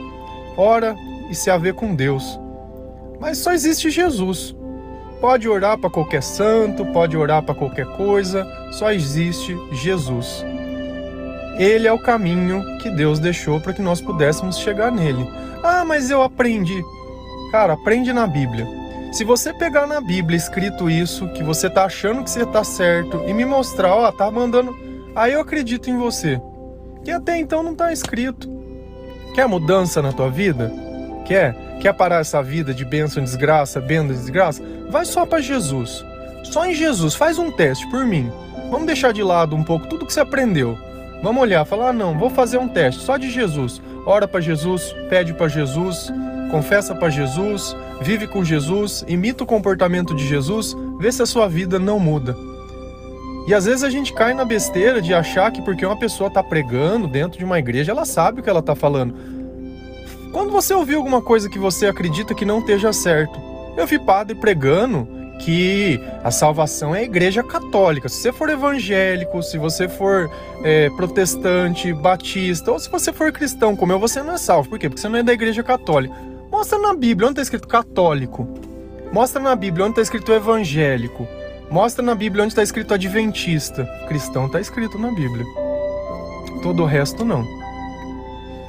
ora 0.56 0.96
e 1.30 1.36
se 1.36 1.50
haver 1.50 1.74
com 1.74 1.96
Deus. 1.96 2.40
Mas 3.20 3.40
só 3.40 3.52
existe 3.52 3.90
Jesus. 3.90 4.56
Pode 5.20 5.50
orar 5.50 5.80
para 5.80 5.90
qualquer 5.90 6.22
santo, 6.22 6.86
pode 6.86 7.18
orar 7.18 7.42
para 7.42 7.56
qualquer 7.56 7.88
coisa, 7.98 8.46
só 8.72 8.92
existe 8.92 9.58
Jesus. 9.72 10.46
Ele 11.58 11.88
é 11.88 11.92
o 11.92 12.00
caminho 12.00 12.64
que 12.78 12.90
Deus 12.90 13.20
deixou 13.20 13.60
para 13.60 13.74
que 13.74 13.82
nós 13.82 14.00
pudéssemos 14.00 14.58
chegar 14.60 14.92
nele. 14.92 15.28
Ah, 15.64 15.84
mas 15.84 16.12
eu 16.12 16.22
aprendi. 16.22 16.84
Cara, 17.52 17.74
aprende 17.74 18.14
na 18.14 18.28
Bíblia. 18.28 18.68
Se 19.12 19.24
você 19.24 19.54
pegar 19.54 19.88
na 19.88 20.00
Bíblia 20.00 20.38
escrito 20.38 20.90
isso, 20.90 21.28
que 21.30 21.44
você 21.44 21.70
tá 21.70 21.86
achando 21.86 22.24
que 22.24 22.30
você 22.30 22.46
tá 22.46 22.64
certo, 22.64 23.24
e 23.28 23.34
me 23.34 23.46
mostrar, 23.46 23.96
ó, 23.96 24.12
tá 24.12 24.30
mandando, 24.30 24.76
aí 25.16 25.34
eu 25.34 25.42
acredito 25.42 25.90
em 25.90 25.98
você. 25.98 26.40
Que 27.04 27.12
até 27.12 27.38
então 27.38 27.64
não 27.64 27.74
tá 27.74 27.92
escrito. 27.92 28.48
Quer 29.34 29.48
mudança 29.48 30.02
na 30.02 30.12
tua 30.12 30.30
vida? 30.30 30.72
Quer? 31.26 31.56
Quer 31.80 31.94
parar 31.94 32.20
essa 32.20 32.44
vida 32.44 32.74
de 32.74 32.84
bênção, 32.84 33.24
desgraça, 33.24 33.80
bênção, 33.80 34.10
desgraça? 34.10 34.62
Vai 34.90 35.06
só 35.06 35.26
para 35.26 35.40
Jesus. 35.40 36.06
Só 36.44 36.66
em 36.66 36.76
Jesus. 36.76 37.16
Faz 37.16 37.40
um 37.40 37.50
teste 37.52 37.90
por 37.90 38.06
mim. 38.06 38.32
Vamos 38.70 38.88
deixar 38.88 39.14
de 39.14 39.24
lado 39.24 39.56
um 39.56 39.64
pouco 39.64 39.88
tudo 39.88 40.06
que 40.06 40.14
você 40.14 40.20
aprendeu. 40.20 40.78
Vamos 41.22 41.42
olhar, 41.42 41.66
falar: 41.66 41.90
ah, 41.90 41.94
não, 41.94 42.18
vou 42.18 42.30
fazer 42.30 42.58
um 42.58 42.68
teste 42.68 43.02
só 43.02 43.18
de 43.18 43.30
Jesus. 43.30 43.82
Ora 44.06 44.28
para 44.28 44.40
Jesus, 44.40 44.96
pede 45.10 45.34
para 45.34 45.48
Jesus, 45.48 46.12
confessa 46.50 46.96
para 46.96 47.10
Jesus, 47.10 47.76
vive 48.02 48.28
com 48.28 48.44
Jesus, 48.44 49.04
imita 49.08 49.44
o 49.44 49.48
comportamento 49.48 50.16
de 50.16 50.26
Jesus, 50.26 50.76
vê 51.00 51.12
se 51.12 51.22
a 51.22 51.26
sua 51.26 51.48
vida 51.48 51.78
não 51.78 52.00
muda. 52.00 52.36
E 53.48 53.54
às 53.54 53.66
vezes 53.66 53.84
a 53.84 53.90
gente 53.90 54.14
cai 54.14 54.34
na 54.34 54.44
besteira 54.44 55.02
de 55.02 55.14
achar 55.14 55.52
que 55.52 55.62
porque 55.62 55.86
uma 55.86 55.98
pessoa 55.98 56.28
está 56.28 56.44
pregando 56.44 57.08
dentro 57.08 57.40
de 57.40 57.46
uma 57.46 57.60
igreja, 57.60 57.92
ela 57.92 58.06
sabe 58.06 58.40
o 58.40 58.44
que 58.44 58.50
ela 58.50 58.60
está 58.60 58.76
falando. 58.76 59.16
Quando 60.34 60.52
você 60.52 60.74
ouvir 60.74 60.96
alguma 60.96 61.22
coisa 61.22 61.50
que 61.50 61.58
você 61.58 61.88
acredita 61.88 62.36
que 62.36 62.46
não 62.46 62.60
esteja 62.60 62.92
certo, 62.92 63.40
eu 63.78 63.88
vi 63.88 63.98
padre 63.98 64.36
pregando 64.36 65.17
que 65.40 66.00
a 66.24 66.32
salvação 66.32 66.96
é 66.96 67.00
a 67.00 67.04
igreja 67.04 67.44
católica. 67.44 68.10
Se 68.10 68.22
você 68.22 68.32
for 68.34 68.50
evangélico, 68.50 69.42
se 69.42 69.58
você 69.58 69.88
for 69.88 70.30
é, 70.64 70.90
protestante, 70.92 71.94
batista, 71.94 72.72
ou 72.72 72.80
se 72.80 72.90
você 72.90 73.14
for 73.14 73.32
cristão 73.32 73.76
como 73.76 73.92
eu, 73.94 74.00
você 74.00 74.22
não 74.22 74.34
é 74.34 74.38
salvo. 74.38 74.70
Por 74.70 74.80
quê? 74.80 74.90
Porque 74.90 75.02
você 75.02 75.10
não 75.10 75.20
é 75.20 75.24
da 75.24 75.34
igreja 75.34 75.64
católica. 75.64 76.16
Mostra 76.52 76.80
na 76.80 76.94
Bíblia 76.94 77.28
onde 77.28 77.34
está 77.34 77.44
escrito 77.44 77.68
católico. 77.68 78.48
Mostra 79.12 79.42
na 79.42 79.56
Bíblia 79.56 79.86
onde 79.86 79.94
está 79.94 80.02
escrito 80.02 80.32
evangélico. 80.32 81.28
Mostra 81.70 82.04
na 82.04 82.16
Bíblia 82.16 82.44
onde 82.44 82.52
está 82.52 82.64
escrito 82.64 82.94
adventista. 82.94 83.86
Cristão 84.08 84.46
está 84.46 84.60
escrito 84.60 84.98
na 84.98 85.12
Bíblia. 85.12 85.46
Todo 86.62 86.84
o 86.84 86.86
resto 86.86 87.26
não. 87.26 87.46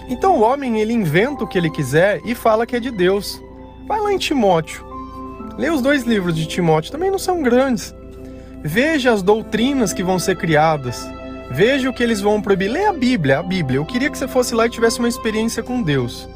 Então 0.09 0.37
o 0.37 0.43
homem 0.43 0.81
ele 0.81 0.93
inventa 0.93 1.45
o 1.45 1.47
que 1.47 1.59
ele 1.59 1.71
quiser 1.71 2.21
e 2.25 2.35
fala 2.35 2.67
que 2.67 2.77
é 2.77 2.81
de 2.81 2.91
Deus. 2.91 3.43
Vai 3.87 4.01
lá 4.01 4.13
em 4.13 4.19
Timóteo. 4.19 4.88
Lê 5.59 5.71
os 5.71 5.83
dois 5.83 6.05
livros 6.05 6.37
de 6.37 6.47
Timóteo, 6.47 6.93
também 6.93 7.11
não 7.11 7.19
são 7.19 7.43
grandes. 7.43 7.93
Veja 8.63 9.13
as 9.13 9.23
doutrinas 9.23 9.93
que 9.93 10.05
vão 10.05 10.19
ser 10.19 10.37
criadas. 10.37 11.05
Veja 11.51 11.91
o 11.91 11.93
que 11.93 12.03
eles 12.03 12.21
vão 12.21 12.41
proibir. 12.41 12.71
Lê 12.71 12.87
a 12.87 12.93
Bíblia, 12.93 13.41
a 13.41 13.43
Bíblia. 13.43 13.79
Eu 13.79 13.85
queria 13.85 14.09
que 14.09 14.17
você 14.17 14.29
fosse 14.29 14.55
lá 14.55 14.67
e 14.67 14.71
tivesse 14.71 15.01
uma 15.01 15.09
experiência 15.09 15.63
com 15.63 15.83
Deus. 15.83 16.29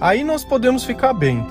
Aí 0.00 0.22
nós 0.22 0.44
podemos 0.44 0.84
ficar 0.84 1.12
bem. 1.12 1.44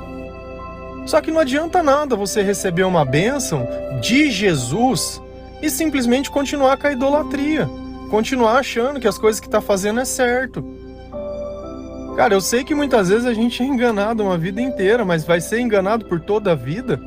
Só 1.05 1.19
que 1.19 1.31
não 1.31 1.39
adianta 1.39 1.83
nada 1.83 2.15
você 2.15 2.41
receber 2.41 2.83
uma 2.83 3.03
bênção 3.03 3.67
de 4.01 4.31
Jesus 4.31 5.21
e 5.61 5.69
simplesmente 5.69 6.31
continuar 6.31 6.77
com 6.77 6.87
a 6.87 6.91
idolatria. 6.91 7.67
Continuar 8.09 8.59
achando 8.59 8.99
que 8.99 9.07
as 9.07 9.17
coisas 9.17 9.39
que 9.39 9.47
está 9.47 9.59
fazendo 9.59 9.99
é 9.99 10.05
certo. 10.05 10.63
Cara, 12.15 12.33
eu 12.33 12.41
sei 12.41 12.63
que 12.63 12.73
muitas 12.73 13.09
vezes 13.09 13.25
a 13.25 13.33
gente 13.33 13.61
é 13.61 13.65
enganado 13.65 14.23
uma 14.23 14.37
vida 14.37 14.61
inteira, 14.61 15.05
mas 15.05 15.23
vai 15.23 15.41
ser 15.41 15.59
enganado 15.59 16.05
por 16.05 16.19
toda 16.19 16.53
a 16.53 16.55
vida? 16.55 16.99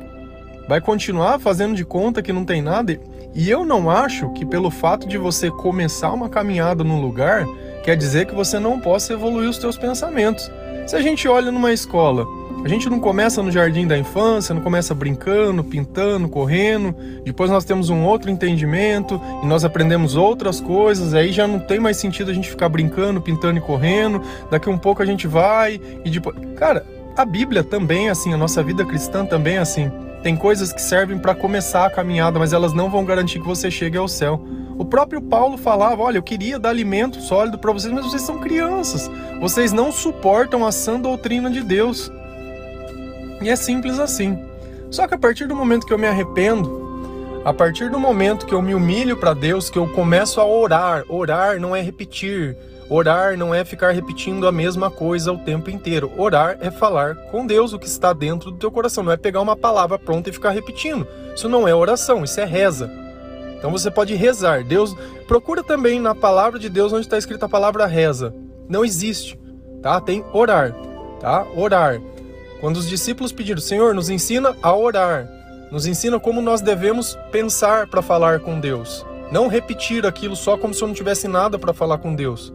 Vai 0.71 0.79
continuar 0.79 1.37
fazendo 1.37 1.75
de 1.75 1.83
conta 1.83 2.21
que 2.21 2.31
não 2.31 2.45
tem 2.45 2.61
nada. 2.61 2.97
E 3.35 3.49
eu 3.49 3.65
não 3.65 3.89
acho 3.89 4.29
que 4.29 4.45
pelo 4.45 4.71
fato 4.71 5.05
de 5.05 5.17
você 5.17 5.51
começar 5.51 6.13
uma 6.13 6.29
caminhada 6.29 6.81
num 6.81 7.01
lugar, 7.01 7.45
quer 7.83 7.97
dizer 7.97 8.25
que 8.25 8.33
você 8.33 8.57
não 8.57 8.79
possa 8.79 9.11
evoluir 9.11 9.49
os 9.49 9.57
seus 9.57 9.77
pensamentos. 9.77 10.49
Se 10.87 10.95
a 10.95 11.01
gente 11.01 11.27
olha 11.27 11.51
numa 11.51 11.73
escola, 11.73 12.25
a 12.63 12.69
gente 12.69 12.89
não 12.89 13.01
começa 13.01 13.43
no 13.43 13.51
jardim 13.51 13.85
da 13.85 13.97
infância, 13.97 14.55
não 14.55 14.61
começa 14.61 14.95
brincando, 14.95 15.61
pintando, 15.61 16.29
correndo, 16.29 16.95
depois 17.25 17.51
nós 17.51 17.65
temos 17.65 17.89
um 17.89 18.05
outro 18.05 18.31
entendimento 18.31 19.19
e 19.43 19.45
nós 19.47 19.65
aprendemos 19.65 20.15
outras 20.15 20.61
coisas, 20.61 21.13
aí 21.13 21.33
já 21.33 21.45
não 21.45 21.59
tem 21.59 21.81
mais 21.81 21.97
sentido 21.97 22.31
a 22.31 22.33
gente 22.33 22.49
ficar 22.49 22.69
brincando, 22.69 23.21
pintando 23.21 23.57
e 23.57 23.61
correndo, 23.61 24.21
daqui 24.49 24.69
um 24.69 24.77
pouco 24.77 25.03
a 25.03 25.05
gente 25.05 25.27
vai 25.27 25.81
e 26.05 26.09
depois. 26.09 26.37
Cara, 26.55 26.85
a 27.15 27.25
Bíblia 27.25 27.63
também 27.63 28.07
é 28.07 28.11
assim, 28.11 28.33
a 28.33 28.37
nossa 28.37 28.63
vida 28.63 28.85
cristã 28.85 29.25
também 29.25 29.55
é 29.55 29.59
assim. 29.59 29.91
Tem 30.23 30.35
coisas 30.35 30.71
que 30.71 30.81
servem 30.81 31.17
para 31.17 31.33
começar 31.33 31.85
a 31.85 31.89
caminhada, 31.89 32.37
mas 32.37 32.53
elas 32.53 32.73
não 32.73 32.89
vão 32.89 33.03
garantir 33.03 33.39
que 33.39 33.47
você 33.47 33.71
chegue 33.71 33.97
ao 33.97 34.07
céu. 34.07 34.39
O 34.77 34.85
próprio 34.85 35.21
Paulo 35.21 35.57
falava: 35.57 36.01
Olha, 36.01 36.17
eu 36.17 36.23
queria 36.23 36.59
dar 36.59 36.69
alimento 36.69 37.19
sólido 37.21 37.57
para 37.57 37.71
vocês, 37.71 37.91
mas 37.91 38.05
vocês 38.05 38.21
são 38.21 38.39
crianças. 38.39 39.09
Vocês 39.39 39.73
não 39.73 39.91
suportam 39.91 40.65
a 40.65 40.71
sã 40.71 40.99
doutrina 40.99 41.49
de 41.49 41.61
Deus. 41.61 42.11
E 43.41 43.49
é 43.49 43.55
simples 43.55 43.99
assim. 43.99 44.37
Só 44.91 45.07
que 45.07 45.15
a 45.15 45.17
partir 45.17 45.47
do 45.47 45.55
momento 45.55 45.87
que 45.87 45.93
eu 45.93 45.97
me 45.97 46.07
arrependo, 46.07 47.41
a 47.43 47.51
partir 47.51 47.89
do 47.89 47.99
momento 47.99 48.45
que 48.45 48.53
eu 48.53 48.61
me 48.61 48.75
humilho 48.75 49.17
para 49.17 49.33
Deus, 49.33 49.69
que 49.69 49.79
eu 49.79 49.87
começo 49.87 50.39
a 50.39 50.45
orar, 50.45 51.03
orar 51.09 51.59
não 51.59 51.75
é 51.75 51.81
repetir, 51.81 52.55
Orar 52.93 53.37
não 53.37 53.55
é 53.55 53.63
ficar 53.63 53.91
repetindo 53.91 54.45
a 54.45 54.51
mesma 54.51 54.91
coisa 54.91 55.31
o 55.31 55.37
tempo 55.37 55.69
inteiro. 55.69 56.11
Orar 56.17 56.57
é 56.59 56.69
falar 56.69 57.15
com 57.15 57.47
Deus 57.47 57.71
o 57.71 57.79
que 57.79 57.87
está 57.87 58.11
dentro 58.11 58.51
do 58.51 58.57
teu 58.57 58.69
coração. 58.69 59.01
Não 59.01 59.13
é 59.13 59.15
pegar 59.15 59.39
uma 59.39 59.55
palavra 59.55 59.97
pronta 59.97 60.29
e 60.29 60.33
ficar 60.33 60.49
repetindo. 60.49 61.07
Isso 61.33 61.47
não 61.47 61.65
é 61.65 61.73
oração, 61.73 62.21
isso 62.21 62.41
é 62.41 62.43
reza. 62.43 62.91
Então 63.57 63.71
você 63.71 63.89
pode 63.89 64.13
rezar. 64.15 64.65
Deus 64.65 64.93
procura 65.25 65.63
também 65.63 66.01
na 66.01 66.13
palavra 66.13 66.59
de 66.59 66.67
Deus 66.67 66.91
onde 66.91 67.05
está 67.05 67.17
escrita 67.17 67.45
a 67.45 67.49
palavra 67.49 67.85
reza. 67.85 68.35
Não 68.67 68.83
existe, 68.83 69.39
tá? 69.81 70.01
Tem 70.01 70.21
orar, 70.33 70.75
tá? 71.21 71.47
Orar. 71.55 72.01
Quando 72.59 72.75
os 72.75 72.89
discípulos 72.89 73.31
pediram, 73.31 73.61
Senhor, 73.61 73.95
nos 73.95 74.09
ensina 74.09 74.53
a 74.61 74.75
orar. 74.75 75.29
Nos 75.71 75.87
ensina 75.87 76.19
como 76.19 76.41
nós 76.41 76.59
devemos 76.59 77.17
pensar 77.31 77.87
para 77.87 78.01
falar 78.01 78.41
com 78.41 78.59
Deus. 78.59 79.05
Não 79.31 79.47
repetir 79.47 80.05
aquilo 80.05 80.35
só 80.35 80.57
como 80.57 80.73
se 80.73 80.81
eu 80.83 80.89
não 80.89 80.93
tivesse 80.93 81.25
nada 81.29 81.57
para 81.57 81.73
falar 81.73 81.97
com 81.97 82.13
Deus. 82.13 82.53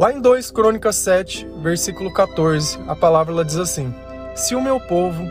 Lá 0.00 0.10
em 0.10 0.18
2 0.18 0.50
Crônicas 0.50 0.96
7, 0.96 1.46
versículo 1.62 2.10
14, 2.10 2.78
a 2.88 2.96
palavra 2.96 3.34
ela 3.34 3.44
diz 3.44 3.58
assim: 3.58 3.94
Se 4.34 4.54
o 4.54 4.60
meu 4.62 4.80
povo, 4.80 5.28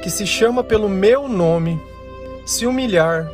que 0.00 0.08
se 0.08 0.24
chama 0.24 0.62
pelo 0.62 0.88
meu 0.88 1.26
nome, 1.26 1.82
se 2.46 2.64
humilhar 2.64 3.28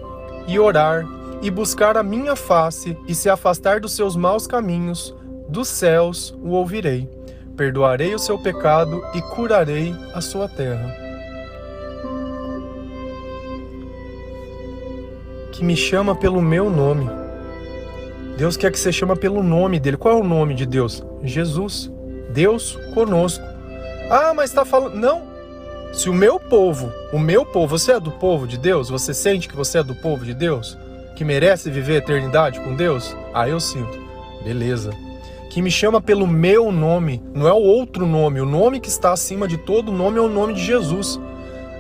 e 0.49 0.59
orar 0.59 1.07
e 1.43 1.51
buscar 1.51 1.99
a 1.99 2.03
minha 2.03 2.35
face 2.35 2.97
e 3.07 3.15
se 3.15 3.29
afastar 3.29 3.79
dos 3.79 3.93
seus 3.93 4.17
maus 4.17 4.47
caminhos, 4.47 5.15
dos 5.51 5.69
céus 5.69 6.35
o 6.43 6.53
ouvirei. 6.53 7.11
Perdoarei 7.59 8.15
o 8.15 8.19
seu 8.19 8.39
pecado 8.39 9.05
e 9.15 9.21
curarei 9.21 9.95
a 10.15 10.23
sua 10.23 10.49
terra. 10.49 10.97
Que 15.53 15.63
me 15.63 15.77
chama 15.77 16.17
pelo 16.17 16.41
meu 16.41 16.71
nome 16.71 17.24
Deus 18.37 18.57
quer 18.57 18.73
que 18.73 18.79
você 18.79 18.93
chama 18.93 19.15
pelo 19.15 19.43
nome 19.43 19.79
dele. 19.79 19.97
Qual 19.97 20.19
é 20.19 20.21
o 20.21 20.25
nome 20.25 20.55
de 20.55 20.67
Deus? 20.67 21.05
Jesus. 21.23 21.91
Deus 22.31 22.77
conosco. 22.93 23.45
Ah, 24.11 24.33
mas 24.35 24.51
está 24.51 24.65
falando. 24.65 24.97
Não. 24.97 25.23
Se 25.93 26.11
o 26.11 26.15
meu 26.15 26.41
povo, 26.41 26.93
o 27.13 27.19
meu 27.19 27.47
povo, 27.47 27.79
você 27.79 27.93
é 27.93 28.01
do 28.01 28.11
povo 28.11 28.49
de 28.49 28.59
Deus? 28.59 28.91
Você 28.91 29.15
sente 29.15 29.49
que 29.49 29.55
você 29.55 29.79
é 29.79 29.83
do 29.83 29.95
povo 29.95 30.25
de 30.25 30.35
Deus? 30.35 30.77
Que 31.15 31.25
merece 31.25 31.71
viver 31.71 31.95
a 31.95 31.99
eternidade 31.99 32.61
com 32.61 32.75
Deus? 32.75 33.17
Ah, 33.33 33.49
eu 33.49 33.61
sinto. 33.61 33.97
Beleza. 34.43 34.91
Que 35.51 35.63
me 35.63 35.71
chama 35.71 36.01
pelo 36.01 36.27
meu 36.27 36.73
nome, 36.73 37.23
não 37.33 37.47
é 37.47 37.53
o 37.53 37.63
outro 37.63 38.05
nome. 38.05 38.41
O 38.41 38.45
nome 38.45 38.81
que 38.81 38.89
está 38.89 39.13
acima 39.13 39.47
de 39.47 39.57
todo 39.57 39.93
nome 39.93 40.19
é 40.19 40.21
o 40.21 40.29
nome 40.29 40.55
de 40.55 40.65
Jesus. 40.65 41.21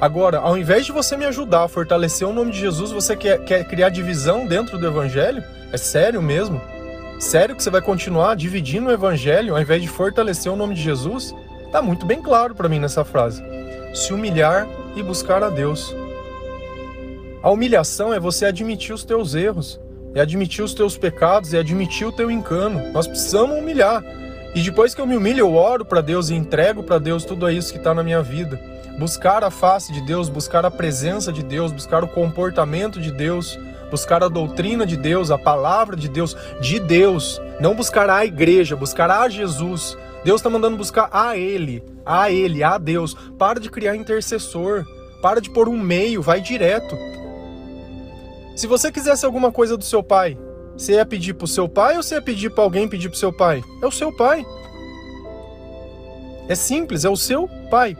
Agora, 0.00 0.38
ao 0.38 0.56
invés 0.58 0.84
de 0.84 0.92
você 0.92 1.16
me 1.16 1.24
ajudar 1.24 1.64
a 1.64 1.68
fortalecer 1.68 2.26
o 2.26 2.32
nome 2.32 2.50
de 2.50 2.58
Jesus, 2.58 2.90
você 2.90 3.16
quer, 3.16 3.38
quer 3.44 3.64
criar 3.64 3.88
divisão 3.88 4.46
dentro 4.46 4.76
do 4.78 4.86
evangelho? 4.86 5.42
É 5.72 5.76
sério 5.76 6.20
mesmo? 6.20 6.60
Sério 7.18 7.54
que 7.54 7.62
você 7.62 7.70
vai 7.70 7.80
continuar 7.80 8.34
dividindo 8.34 8.88
o 8.88 8.92
evangelho 8.92 9.54
ao 9.54 9.60
invés 9.60 9.80
de 9.80 9.88
fortalecer 9.88 10.52
o 10.52 10.56
nome 10.56 10.74
de 10.74 10.82
Jesus? 10.82 11.34
Tá 11.70 11.80
muito 11.80 12.04
bem 12.04 12.20
claro 12.20 12.54
para 12.54 12.68
mim 12.68 12.78
nessa 12.78 13.04
frase. 13.04 13.42
Se 13.94 14.12
humilhar 14.12 14.66
e 14.96 15.02
buscar 15.02 15.42
a 15.42 15.48
Deus. 15.48 15.94
A 17.42 17.50
humilhação 17.50 18.12
é 18.12 18.18
você 18.18 18.46
admitir 18.46 18.94
os 18.94 19.04
teus 19.04 19.34
erros, 19.34 19.80
é 20.14 20.20
admitir 20.20 20.64
os 20.64 20.74
teus 20.74 20.96
pecados, 20.96 21.54
é 21.54 21.58
admitir 21.58 22.06
o 22.06 22.12
teu 22.12 22.30
engano. 22.30 22.92
Nós 22.92 23.06
precisamos 23.06 23.58
humilhar. 23.58 24.02
E 24.54 24.60
depois 24.60 24.94
que 24.94 25.00
eu 25.00 25.06
me 25.06 25.16
humilho, 25.16 25.40
eu 25.40 25.54
oro 25.54 25.84
para 25.84 26.00
Deus 26.00 26.30
e 26.30 26.34
entrego 26.34 26.82
para 26.82 26.98
Deus 26.98 27.24
tudo 27.24 27.50
isso 27.50 27.72
que 27.72 27.78
está 27.78 27.92
na 27.92 28.02
minha 28.02 28.22
vida. 28.22 28.60
Buscar 28.98 29.42
a 29.42 29.50
face 29.50 29.92
de 29.92 30.00
Deus, 30.00 30.28
buscar 30.28 30.64
a 30.64 30.70
presença 30.70 31.32
de 31.32 31.42
Deus, 31.42 31.72
buscar 31.72 32.04
o 32.04 32.08
comportamento 32.08 33.00
de 33.00 33.10
Deus, 33.10 33.58
buscar 33.90 34.22
a 34.22 34.28
doutrina 34.28 34.86
de 34.86 34.96
Deus, 34.96 35.30
a 35.30 35.38
palavra 35.38 35.96
de 35.96 36.08
Deus, 36.08 36.36
de 36.60 36.78
Deus. 36.78 37.40
Não 37.60 37.74
buscar 37.74 38.08
a 38.08 38.24
igreja, 38.24 38.76
buscar 38.76 39.10
a 39.10 39.28
Jesus. 39.28 39.98
Deus 40.24 40.40
está 40.40 40.48
mandando 40.48 40.76
buscar 40.76 41.08
a 41.12 41.36
Ele, 41.36 41.82
a 42.06 42.30
Ele, 42.30 42.62
a 42.62 42.78
Deus. 42.78 43.14
Para 43.38 43.58
de 43.58 43.68
criar 43.68 43.96
intercessor. 43.96 44.84
Para 45.20 45.40
de 45.40 45.50
pôr 45.50 45.68
um 45.68 45.78
meio, 45.78 46.22
vai 46.22 46.40
direto. 46.40 46.96
Se 48.54 48.66
você 48.66 48.92
quisesse 48.92 49.26
alguma 49.26 49.50
coisa 49.50 49.76
do 49.76 49.82
seu 49.82 50.02
pai, 50.02 50.38
você 50.76 50.94
ia 50.94 51.06
pedir 51.06 51.34
para 51.34 51.44
o 51.44 51.48
seu 51.48 51.68
pai 51.68 51.96
ou 51.96 52.02
você 52.02 52.16
ia 52.16 52.22
pedir 52.22 52.50
para 52.50 52.62
alguém 52.62 52.88
pedir 52.88 53.08
para 53.08 53.16
o 53.16 53.18
seu 53.18 53.32
pai? 53.32 53.62
É 53.82 53.86
o 53.86 53.90
seu 53.90 54.14
pai. 54.14 54.46
É 56.48 56.54
simples, 56.54 57.04
é 57.04 57.08
o 57.08 57.16
seu 57.16 57.48
pai. 57.70 57.96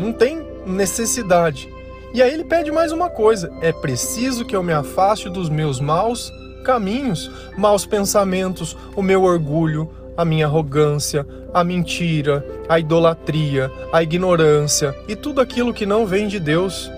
Não 0.00 0.12
tem 0.12 0.44
necessidade. 0.66 1.68
E 2.12 2.22
aí 2.22 2.32
ele 2.32 2.44
pede 2.44 2.72
mais 2.72 2.90
uma 2.90 3.08
coisa: 3.08 3.52
é 3.60 3.72
preciso 3.72 4.44
que 4.44 4.56
eu 4.56 4.62
me 4.62 4.72
afaste 4.72 5.28
dos 5.28 5.48
meus 5.48 5.78
maus 5.78 6.32
caminhos, 6.64 7.30
maus 7.56 7.86
pensamentos, 7.86 8.76
o 8.94 9.02
meu 9.02 9.22
orgulho, 9.22 9.90
a 10.16 10.24
minha 10.24 10.46
arrogância, 10.46 11.26
a 11.54 11.64
mentira, 11.64 12.44
a 12.68 12.78
idolatria, 12.78 13.70
a 13.92 14.02
ignorância 14.02 14.94
e 15.08 15.16
tudo 15.16 15.40
aquilo 15.40 15.72
que 15.72 15.86
não 15.86 16.06
vem 16.06 16.28
de 16.28 16.38
Deus, 16.38 16.90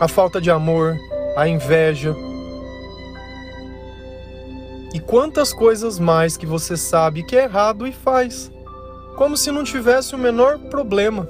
a 0.00 0.08
falta 0.08 0.40
de 0.40 0.50
amor, 0.50 0.96
a 1.36 1.46
inveja. 1.46 2.14
E 4.94 5.00
quantas 5.00 5.52
coisas 5.52 5.98
mais 5.98 6.36
que 6.36 6.46
você 6.46 6.76
sabe 6.76 7.22
que 7.22 7.36
é 7.36 7.44
errado 7.44 7.86
e 7.86 7.92
faz, 7.92 8.50
como 9.16 9.36
se 9.36 9.50
não 9.50 9.64
tivesse 9.64 10.14
o 10.14 10.18
menor 10.18 10.58
problema. 10.58 11.28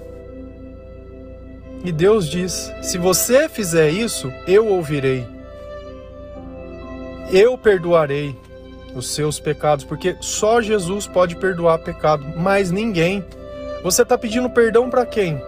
E 1.85 1.91
Deus 1.91 2.29
diz: 2.29 2.73
se 2.81 2.99
você 2.99 3.49
fizer 3.49 3.91
isso, 3.91 4.33
eu 4.47 4.69
ouvirei. 4.69 5.27
Eu 7.31 7.57
perdoarei 7.57 8.37
os 8.95 9.15
seus 9.15 9.41
pecados, 9.41 9.85
porque 9.85 10.17
só 10.21 10.61
Jesus 10.61 11.07
pode 11.07 11.37
perdoar 11.37 11.79
pecado, 11.79 12.25
mas 12.37 12.71
ninguém. 12.71 13.25
Você 13.83 14.03
está 14.03 14.17
pedindo 14.17 14.49
perdão 14.49 14.89
para 14.89 15.05
quem? 15.05 15.41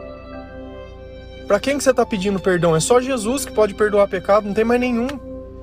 Para 1.47 1.61
quem 1.61 1.76
que 1.76 1.85
você 1.85 1.91
está 1.91 2.07
pedindo 2.07 2.41
perdão? 2.41 2.75
É 2.75 2.81
só 2.81 3.00
Jesus 3.00 3.45
que 3.45 3.53
pode 3.53 3.75
perdoar 3.75 4.09
pecado, 4.09 4.47
não 4.47 4.55
tem 4.55 4.64
mais 4.64 4.81
nenhum. 4.81 5.09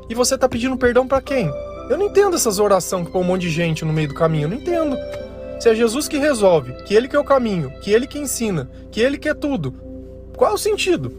E 0.07 0.15
você 0.15 0.35
está 0.35 0.47
pedindo 0.47 0.77
perdão 0.77 1.07
para 1.07 1.21
quem? 1.21 1.51
Eu 1.89 1.97
não 1.97 2.05
entendo 2.05 2.35
essas 2.35 2.59
orações 2.59 3.07
que 3.07 3.11
põe 3.11 3.21
um 3.21 3.25
monte 3.25 3.41
de 3.41 3.49
gente 3.49 3.83
no 3.83 3.91
meio 3.91 4.07
do 4.07 4.13
caminho, 4.13 4.43
eu 4.45 4.49
não 4.49 4.57
entendo. 4.57 4.95
Se 5.59 5.69
é 5.69 5.75
Jesus 5.75 6.07
que 6.07 6.17
resolve, 6.17 6.73
que 6.83 6.93
ele 6.93 7.07
que 7.07 7.15
é 7.15 7.19
o 7.19 7.23
caminho, 7.23 7.71
que 7.81 7.91
ele 7.91 8.07
que 8.07 8.19
ensina, 8.19 8.69
que 8.91 9.01
ele 9.01 9.17
que 9.17 9.27
é 9.27 9.33
tudo, 9.33 9.73
qual 10.41 10.53
é 10.53 10.55
o 10.55 10.57
sentido? 10.57 11.13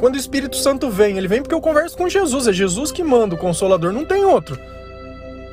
Quando 0.00 0.14
o 0.14 0.18
Espírito 0.18 0.56
Santo 0.56 0.88
vem, 0.88 1.18
ele 1.18 1.28
vem 1.28 1.42
porque 1.42 1.54
eu 1.54 1.60
converso 1.60 1.94
com 1.98 2.08
Jesus, 2.08 2.48
é 2.48 2.52
Jesus 2.54 2.90
que 2.90 3.04
manda 3.04 3.34
o 3.34 3.38
consolador, 3.38 3.92
não 3.92 4.06
tem 4.06 4.24
outro. 4.24 4.58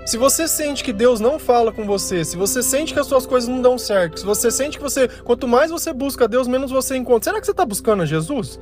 Se 0.06 0.16
você 0.16 0.48
sente 0.48 0.82
que 0.82 0.94
Deus 0.94 1.20
não 1.20 1.38
fala 1.38 1.74
com 1.74 1.86
você, 1.86 2.24
se 2.24 2.38
você 2.38 2.64
sente 2.64 2.94
que 2.94 3.00
as 3.02 3.08
suas 3.08 3.26
coisas 3.26 3.50
não 3.50 3.62
dão 3.62 3.78
certo, 3.78 4.22
se 4.22 4.26
você 4.26 4.50
sente 4.50 4.78
que 4.78 4.84
você, 4.84 5.10
quanto 5.26 5.46
mais 5.46 5.72
você 5.72 5.92
busca 5.92 6.26
Deus, 6.26 6.48
menos 6.48 6.72
você 6.72 6.96
encontra. 6.96 7.26
Será 7.26 7.42
que 7.42 7.46
você 7.46 7.52
está 7.52 7.66
buscando 7.66 8.04
a 8.04 8.06
Jesus? 8.06 8.58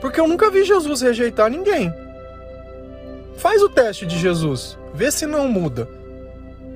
Porque 0.00 0.18
eu 0.18 0.26
nunca 0.26 0.50
vi 0.50 0.64
Jesus 0.64 1.00
rejeitar 1.00 1.48
ninguém. 1.48 1.94
Faz 3.36 3.62
o 3.62 3.68
teste 3.68 4.04
de 4.04 4.18
Jesus, 4.18 4.76
vê 4.92 5.08
se 5.12 5.24
não 5.24 5.46
muda. 5.46 5.88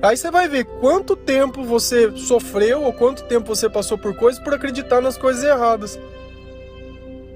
Aí 0.01 0.15
você 0.15 0.31
vai 0.31 0.47
ver 0.47 0.63
quanto 0.79 1.17
tempo 1.17 1.65
você 1.65 2.15
sofreu 2.15 2.81
ou 2.81 2.93
quanto 2.93 3.25
tempo 3.25 3.53
você 3.53 3.69
passou 3.69 3.97
por 3.97 4.15
coisas 4.15 4.41
por 4.41 4.53
acreditar 4.53 5.01
nas 5.01 5.17
coisas 5.17 5.43
erradas. 5.43 5.99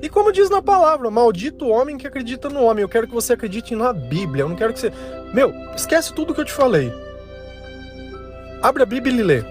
E 0.06 0.10
como 0.10 0.32
diz 0.32 0.52
na 0.52 0.62
palavra, 0.62 1.10
maldito 1.10 1.66
o 1.66 1.70
homem 1.70 1.98
que 1.98 2.06
acredita 2.06 2.48
no 2.48 2.62
homem. 2.62 2.84
Eu 2.84 2.88
quero 2.88 3.08
que 3.08 3.14
você 3.16 3.34
acredite 3.34 3.76
na 3.76 3.92
Bíblia. 3.92 4.44
Eu 4.44 4.50
não 4.50 4.56
quero 4.56 4.72
que 4.72 4.80
você. 4.80 4.94
Meu, 5.34 5.52
esquece 5.76 6.14
tudo 6.14 6.32
que 6.32 6.40
eu 6.40 6.46
te 6.46 6.52
falei. 6.52 6.94
Abre 8.62 8.84
a 8.84 8.86
Bíblia 8.86 9.16
e 9.16 9.24
lê. 9.24 9.44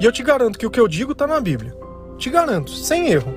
E 0.00 0.04
eu 0.04 0.10
te 0.10 0.24
garanto 0.24 0.58
que 0.58 0.66
o 0.66 0.70
que 0.70 0.80
eu 0.80 0.88
digo 0.88 1.12
está 1.12 1.24
na 1.24 1.38
Bíblia. 1.38 1.72
Te 2.18 2.28
garanto, 2.28 2.72
sem 2.72 3.12
erro. 3.12 3.32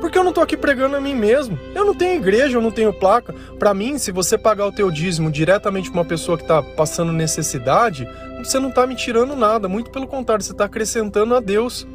Porque 0.00 0.16
eu 0.16 0.22
não 0.22 0.30
estou 0.30 0.42
aqui 0.42 0.56
pregando 0.56 0.96
a 0.96 1.02
mim 1.02 1.14
mesmo. 1.14 1.58
Eu 1.74 1.84
não 1.84 1.94
tenho 1.94 2.16
igreja, 2.16 2.56
eu 2.56 2.62
não 2.62 2.70
tenho 2.70 2.90
placa. 2.90 3.34
Para 3.58 3.74
mim, 3.74 3.98
se 3.98 4.10
você 4.10 4.38
pagar 4.38 4.68
o 4.68 4.72
teu 4.72 4.90
dízimo 4.90 5.30
diretamente 5.30 5.90
para 5.90 6.00
uma 6.00 6.08
pessoa 6.08 6.38
que 6.38 6.44
está 6.44 6.62
passando 6.62 7.12
necessidade, 7.12 8.08
você 8.38 8.58
não 8.58 8.70
está 8.70 8.86
me 8.86 8.96
tirando 8.96 9.36
nada. 9.36 9.68
Muito 9.68 9.90
pelo 9.90 10.06
contrário, 10.06 10.42
você 10.42 10.52
está 10.52 10.64
acrescentando 10.64 11.36
a 11.36 11.40
Deus. 11.40 11.86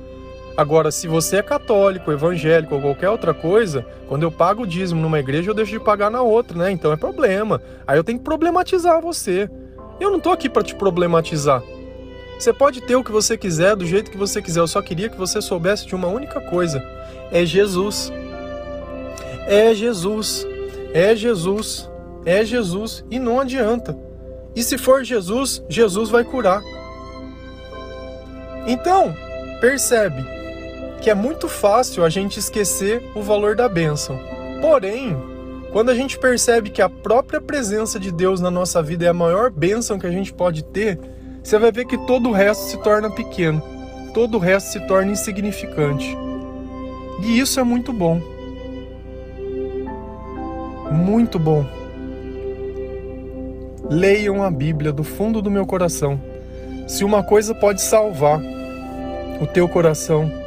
Agora, 0.56 0.92
se 0.92 1.08
você 1.08 1.38
é 1.38 1.42
católico, 1.42 2.12
evangélico 2.12 2.76
ou 2.76 2.82
qualquer 2.82 3.10
outra 3.10 3.34
coisa, 3.34 3.84
quando 4.08 4.22
eu 4.22 4.32
pago 4.32 4.64
o 4.64 4.68
dízimo 4.68 5.02
numa 5.02 5.20
igreja, 5.20 5.50
eu 5.50 5.56
deixo 5.56 5.72
de 5.72 5.80
pagar 5.80 6.12
na 6.12 6.22
outra, 6.22 6.56
né? 6.58 6.72
Então 6.72 6.94
é 6.94 6.96
problema. 6.96 7.60
Aí 7.88 7.98
eu 7.98 8.04
tenho 8.04 8.20
que 8.20 8.24
problematizar 8.24 9.02
você. 9.02 9.50
Eu 10.00 10.12
não 10.12 10.20
tô 10.20 10.30
aqui 10.30 10.48
para 10.48 10.62
te 10.62 10.76
problematizar. 10.76 11.64
Você 12.38 12.54
pode 12.54 12.82
ter 12.82 12.96
o 12.96 13.04
que 13.04 13.12
você 13.12 13.36
quiser, 13.36 13.76
do 13.76 13.86
jeito 13.86 14.12
que 14.12 14.18
você 14.18 14.42
quiser. 14.42 14.60
Eu 14.60 14.68
só 14.68 14.82
queria 14.82 15.10
que 15.10 15.18
você 15.18 15.42
soubesse 15.42 15.88
de 15.88 15.96
uma 15.96 16.08
única 16.08 16.40
coisa: 16.40 16.84
é 17.32 17.44
Jesus. 17.44 18.14
É 19.48 19.74
Jesus. 19.74 20.46
É 20.94 21.16
Jesus. 21.16 21.90
É 22.26 22.46
Jesus. 22.46 23.04
E 23.10 23.18
não 23.18 23.40
adianta. 23.40 23.98
E 24.56 24.62
se 24.62 24.78
for 24.78 25.04
Jesus, 25.04 25.64
Jesus 25.68 26.12
vai 26.12 26.24
curar. 26.24 26.62
Então, 28.68 29.16
percebe 29.60 30.43
que 31.04 31.10
é 31.10 31.14
muito 31.14 31.50
fácil 31.50 32.06
a 32.06 32.10
gente 32.10 32.40
esquecer 32.40 33.04
o 33.14 33.22
valor 33.22 33.58
da 33.58 33.68
bênção. 33.68 34.18
Porém, 34.62 35.14
quando 35.74 35.90
a 35.90 35.96
gente 35.96 36.18
percebe 36.18 36.70
que 36.70 36.82
a 36.82 36.88
própria 36.88 37.42
presença 37.42 38.00
de 38.00 38.10
Deus 38.10 38.40
na 38.40 38.50
nossa 38.50 38.82
vida 38.82 39.04
é 39.04 39.10
a 39.10 39.14
maior 39.14 39.52
bênção 39.52 40.00
que 40.00 40.08
a 40.08 40.12
gente 40.12 40.32
pode 40.32 40.64
ter, 40.64 40.98
você 41.44 41.60
vai 41.60 41.74
ver 41.74 41.86
que 41.88 41.98
todo 42.08 42.30
o 42.30 42.32
resto 42.32 42.70
se 42.70 42.78
torna 42.78 43.12
pequeno, 43.12 43.62
todo 44.14 44.36
o 44.36 44.40
resto 44.40 44.72
se 44.72 44.80
torna 44.88 45.12
insignificante. 45.12 46.18
E 47.22 47.38
isso 47.38 47.60
é 47.60 47.64
muito 47.64 47.92
bom. 47.92 48.22
Muito 50.90 51.38
bom. 51.38 51.66
Leiam 53.90 54.42
a 54.42 54.50
Bíblia 54.50 54.94
do 54.94 55.04
fundo 55.04 55.42
do 55.42 55.52
meu 55.52 55.66
coração. 55.66 56.18
Se 56.88 57.04
uma 57.04 57.22
coisa 57.22 57.54
pode 57.54 57.82
salvar 57.82 58.40
o 59.42 59.46
teu 59.48 59.68
coração, 59.68 60.43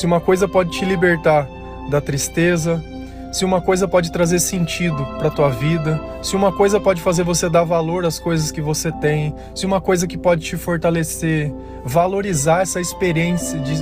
se 0.00 0.06
uma 0.06 0.18
coisa 0.18 0.48
pode 0.48 0.70
te 0.70 0.82
libertar 0.82 1.46
da 1.90 2.00
tristeza, 2.00 2.82
se 3.30 3.44
uma 3.44 3.60
coisa 3.60 3.86
pode 3.86 4.10
trazer 4.10 4.38
sentido 4.38 5.04
para 5.18 5.28
tua 5.28 5.50
vida, 5.50 6.00
se 6.22 6.34
uma 6.34 6.50
coisa 6.50 6.80
pode 6.80 7.02
fazer 7.02 7.22
você 7.22 7.50
dar 7.50 7.64
valor 7.64 8.06
às 8.06 8.18
coisas 8.18 8.50
que 8.50 8.62
você 8.62 8.90
tem, 8.90 9.34
se 9.54 9.66
uma 9.66 9.78
coisa 9.78 10.06
que 10.06 10.16
pode 10.16 10.40
te 10.40 10.56
fortalecer, 10.56 11.52
valorizar 11.84 12.62
essa 12.62 12.80
experiência, 12.80 13.58
de, 13.58 13.74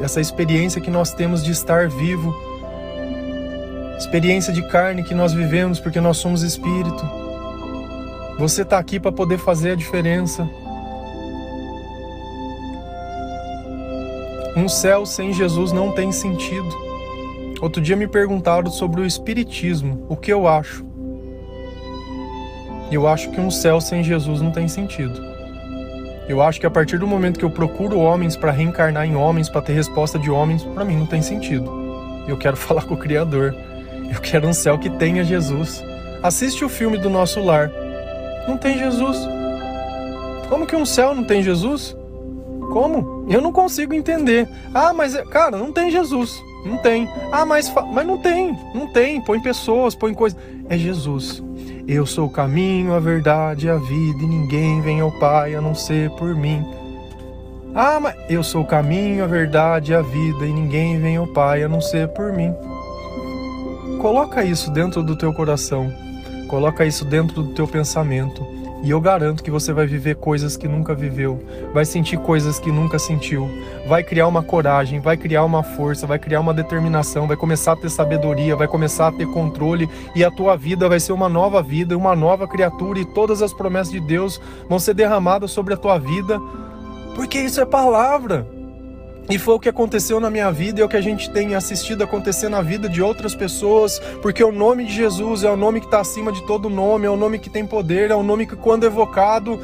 essa 0.00 0.20
experiência 0.20 0.80
que 0.80 0.92
nós 0.92 1.12
temos 1.12 1.42
de 1.42 1.50
estar 1.50 1.88
vivo, 1.88 2.32
experiência 3.98 4.52
de 4.52 4.62
carne 4.68 5.02
que 5.02 5.12
nós 5.12 5.32
vivemos 5.32 5.80
porque 5.80 6.00
nós 6.00 6.18
somos 6.18 6.44
espírito. 6.44 7.04
Você 8.38 8.62
está 8.62 8.78
aqui 8.78 9.00
para 9.00 9.10
poder 9.10 9.38
fazer 9.38 9.72
a 9.72 9.74
diferença. 9.74 10.48
Um 14.56 14.68
céu 14.68 15.04
sem 15.04 15.32
Jesus 15.32 15.72
não 15.72 15.90
tem 15.90 16.12
sentido. 16.12 16.68
Outro 17.60 17.82
dia 17.82 17.96
me 17.96 18.06
perguntaram 18.06 18.70
sobre 18.70 19.00
o 19.00 19.04
Espiritismo, 19.04 20.06
o 20.08 20.16
que 20.16 20.32
eu 20.32 20.46
acho. 20.46 20.86
Eu 22.90 23.08
acho 23.08 23.30
que 23.32 23.40
um 23.40 23.50
céu 23.50 23.80
sem 23.80 24.04
Jesus 24.04 24.40
não 24.40 24.52
tem 24.52 24.68
sentido. 24.68 25.20
Eu 26.28 26.40
acho 26.40 26.60
que 26.60 26.66
a 26.66 26.70
partir 26.70 26.98
do 26.98 27.06
momento 27.06 27.38
que 27.38 27.44
eu 27.44 27.50
procuro 27.50 27.98
homens 27.98 28.36
para 28.36 28.52
reencarnar 28.52 29.04
em 29.04 29.16
homens, 29.16 29.48
para 29.48 29.60
ter 29.60 29.72
resposta 29.72 30.18
de 30.18 30.30
homens, 30.30 30.62
para 30.62 30.84
mim 30.84 30.96
não 30.96 31.06
tem 31.06 31.20
sentido. 31.20 31.68
Eu 32.28 32.36
quero 32.36 32.54
falar 32.58 32.84
com 32.84 32.94
o 32.94 32.98
Criador. 32.98 33.54
Eu 34.08 34.20
quero 34.20 34.46
um 34.46 34.54
céu 34.54 34.78
que 34.78 34.88
tenha 34.88 35.24
Jesus. 35.24 35.84
Assiste 36.22 36.64
o 36.64 36.68
filme 36.68 36.96
do 36.96 37.10
nosso 37.10 37.42
lar. 37.42 37.70
Não 38.46 38.56
tem 38.56 38.78
Jesus. 38.78 39.18
Como 40.48 40.64
que 40.66 40.76
um 40.76 40.86
céu 40.86 41.14
não 41.14 41.24
tem 41.24 41.42
Jesus? 41.42 41.96
Como? 42.72 43.13
Eu 43.28 43.40
não 43.40 43.52
consigo 43.52 43.94
entender. 43.94 44.48
Ah, 44.72 44.92
mas, 44.92 45.14
cara, 45.28 45.56
não 45.56 45.72
tem 45.72 45.90
Jesus. 45.90 46.42
Não 46.64 46.78
tem. 46.78 47.08
Ah, 47.30 47.44
mas, 47.44 47.72
mas 47.92 48.06
não 48.06 48.18
tem. 48.18 48.58
Não 48.74 48.86
tem. 48.86 49.20
Põe 49.20 49.40
pessoas, 49.40 49.94
põe 49.94 50.14
coisas. 50.14 50.38
É 50.68 50.76
Jesus. 50.76 51.42
Eu 51.86 52.06
sou 52.06 52.26
o 52.26 52.30
caminho, 52.30 52.94
a 52.94 53.00
verdade 53.00 53.68
a 53.68 53.76
vida, 53.76 54.22
e 54.22 54.26
ninguém 54.26 54.80
vem 54.80 55.00
ao 55.00 55.12
Pai 55.12 55.54
a 55.54 55.60
não 55.60 55.74
ser 55.74 56.10
por 56.12 56.34
mim. 56.34 56.64
Ah, 57.74 57.98
mas 58.00 58.14
eu 58.30 58.42
sou 58.42 58.62
o 58.62 58.66
caminho, 58.66 59.22
a 59.22 59.26
verdade 59.26 59.94
a 59.94 60.00
vida, 60.00 60.46
e 60.46 60.52
ninguém 60.52 60.98
vem 60.98 61.16
ao 61.16 61.26
Pai 61.26 61.62
a 61.62 61.68
não 61.68 61.80
ser 61.80 62.08
por 62.08 62.32
mim. 62.32 62.54
Coloca 64.00 64.44
isso 64.44 64.70
dentro 64.70 65.02
do 65.02 65.16
teu 65.16 65.32
coração. 65.34 65.92
Coloca 66.48 66.86
isso 66.86 67.04
dentro 67.04 67.42
do 67.42 67.52
teu 67.52 67.66
pensamento. 67.66 68.53
E 68.84 68.90
eu 68.90 69.00
garanto 69.00 69.42
que 69.42 69.50
você 69.50 69.72
vai 69.72 69.86
viver 69.86 70.16
coisas 70.16 70.58
que 70.58 70.68
nunca 70.68 70.94
viveu, 70.94 71.42
vai 71.72 71.86
sentir 71.86 72.18
coisas 72.18 72.58
que 72.60 72.70
nunca 72.70 72.98
sentiu, 72.98 73.50
vai 73.88 74.02
criar 74.02 74.28
uma 74.28 74.42
coragem, 74.42 75.00
vai 75.00 75.16
criar 75.16 75.42
uma 75.42 75.62
força, 75.62 76.06
vai 76.06 76.18
criar 76.18 76.40
uma 76.40 76.52
determinação, 76.52 77.26
vai 77.26 77.34
começar 77.34 77.72
a 77.72 77.76
ter 77.76 77.88
sabedoria, 77.88 78.54
vai 78.54 78.68
começar 78.68 79.08
a 79.08 79.12
ter 79.12 79.26
controle. 79.26 79.88
E 80.14 80.22
a 80.22 80.30
tua 80.30 80.54
vida 80.54 80.86
vai 80.86 81.00
ser 81.00 81.12
uma 81.12 81.30
nova 81.30 81.62
vida, 81.62 81.96
uma 81.96 82.14
nova 82.14 82.46
criatura. 82.46 82.98
E 82.98 83.06
todas 83.06 83.40
as 83.40 83.54
promessas 83.54 83.90
de 83.90 84.00
Deus 84.00 84.38
vão 84.68 84.78
ser 84.78 84.92
derramadas 84.92 85.50
sobre 85.50 85.72
a 85.72 85.78
tua 85.78 85.98
vida, 85.98 86.38
porque 87.14 87.38
isso 87.38 87.62
é 87.62 87.64
palavra. 87.64 88.53
E 89.28 89.38
foi 89.38 89.54
o 89.54 89.60
que 89.60 89.68
aconteceu 89.68 90.20
na 90.20 90.28
minha 90.28 90.52
vida 90.52 90.80
e 90.80 90.82
é 90.82 90.84
o 90.84 90.88
que 90.88 90.96
a 90.96 91.00
gente 91.00 91.30
tem 91.30 91.54
assistido 91.54 92.04
acontecer 92.04 92.50
na 92.50 92.60
vida 92.60 92.88
de 92.88 93.02
outras 93.02 93.34
pessoas, 93.34 93.98
porque 94.20 94.44
o 94.44 94.52
nome 94.52 94.84
de 94.84 94.92
Jesus 94.92 95.44
é 95.44 95.50
o 95.50 95.56
nome 95.56 95.80
que 95.80 95.86
está 95.86 96.00
acima 96.00 96.30
de 96.30 96.46
todo 96.46 96.68
nome, 96.68 97.06
é 97.06 97.10
o 97.10 97.16
nome 97.16 97.38
que 97.38 97.48
tem 97.48 97.66
poder, 97.66 98.10
é 98.10 98.14
o 98.14 98.22
nome 98.22 98.46
que, 98.46 98.54
quando 98.54 98.84
evocado, 98.84 99.58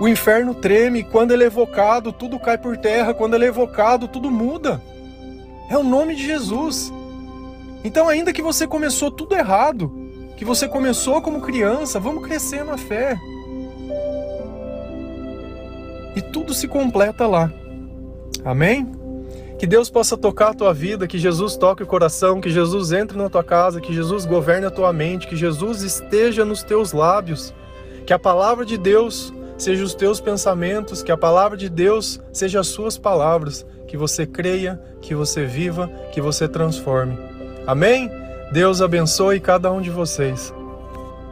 o 0.00 0.08
inferno 0.08 0.54
treme, 0.54 1.04
quando 1.04 1.32
ele 1.32 1.44
é 1.44 1.46
evocado, 1.46 2.10
tudo 2.10 2.40
cai 2.40 2.56
por 2.56 2.76
terra, 2.76 3.12
quando 3.12 3.34
ele 3.34 3.44
é 3.44 3.48
evocado, 3.48 4.08
tudo 4.08 4.30
muda. 4.30 4.80
É 5.68 5.76
o 5.76 5.84
nome 5.84 6.14
de 6.14 6.26
Jesus. 6.26 6.90
Então, 7.84 8.08
ainda 8.08 8.32
que 8.32 8.42
você 8.42 8.66
começou 8.66 9.10
tudo 9.10 9.34
errado, 9.34 9.92
que 10.36 10.44
você 10.44 10.66
começou 10.66 11.20
como 11.20 11.42
criança, 11.42 12.00
vamos 12.00 12.26
crescer 12.26 12.64
na 12.64 12.78
fé. 12.78 13.16
E 16.16 16.22
tudo 16.22 16.54
se 16.54 16.66
completa 16.66 17.26
lá. 17.26 17.52
Amém? 18.44 19.01
Que 19.62 19.66
Deus 19.68 19.88
possa 19.88 20.16
tocar 20.16 20.48
a 20.48 20.54
tua 20.54 20.74
vida, 20.74 21.06
que 21.06 21.16
Jesus 21.16 21.56
toque 21.56 21.84
o 21.84 21.86
coração, 21.86 22.40
que 22.40 22.50
Jesus 22.50 22.90
entre 22.90 23.16
na 23.16 23.30
tua 23.30 23.44
casa, 23.44 23.80
que 23.80 23.94
Jesus 23.94 24.26
governe 24.26 24.66
a 24.66 24.72
tua 24.72 24.92
mente, 24.92 25.28
que 25.28 25.36
Jesus 25.36 25.82
esteja 25.82 26.44
nos 26.44 26.64
teus 26.64 26.92
lábios, 26.92 27.54
que 28.04 28.12
a 28.12 28.18
palavra 28.18 28.66
de 28.66 28.76
Deus 28.76 29.32
seja 29.56 29.84
os 29.84 29.94
teus 29.94 30.20
pensamentos, 30.20 31.00
que 31.00 31.12
a 31.12 31.16
palavra 31.16 31.56
de 31.56 31.68
Deus 31.68 32.20
seja 32.32 32.58
as 32.58 32.66
suas 32.66 32.98
palavras, 32.98 33.64
que 33.86 33.96
você 33.96 34.26
creia, 34.26 34.82
que 35.00 35.14
você 35.14 35.44
viva, 35.44 35.86
que 36.12 36.20
você 36.20 36.48
transforme. 36.48 37.16
Amém? 37.64 38.10
Deus 38.50 38.82
abençoe 38.82 39.38
cada 39.38 39.70
um 39.70 39.80
de 39.80 39.90
vocês. 39.90 40.52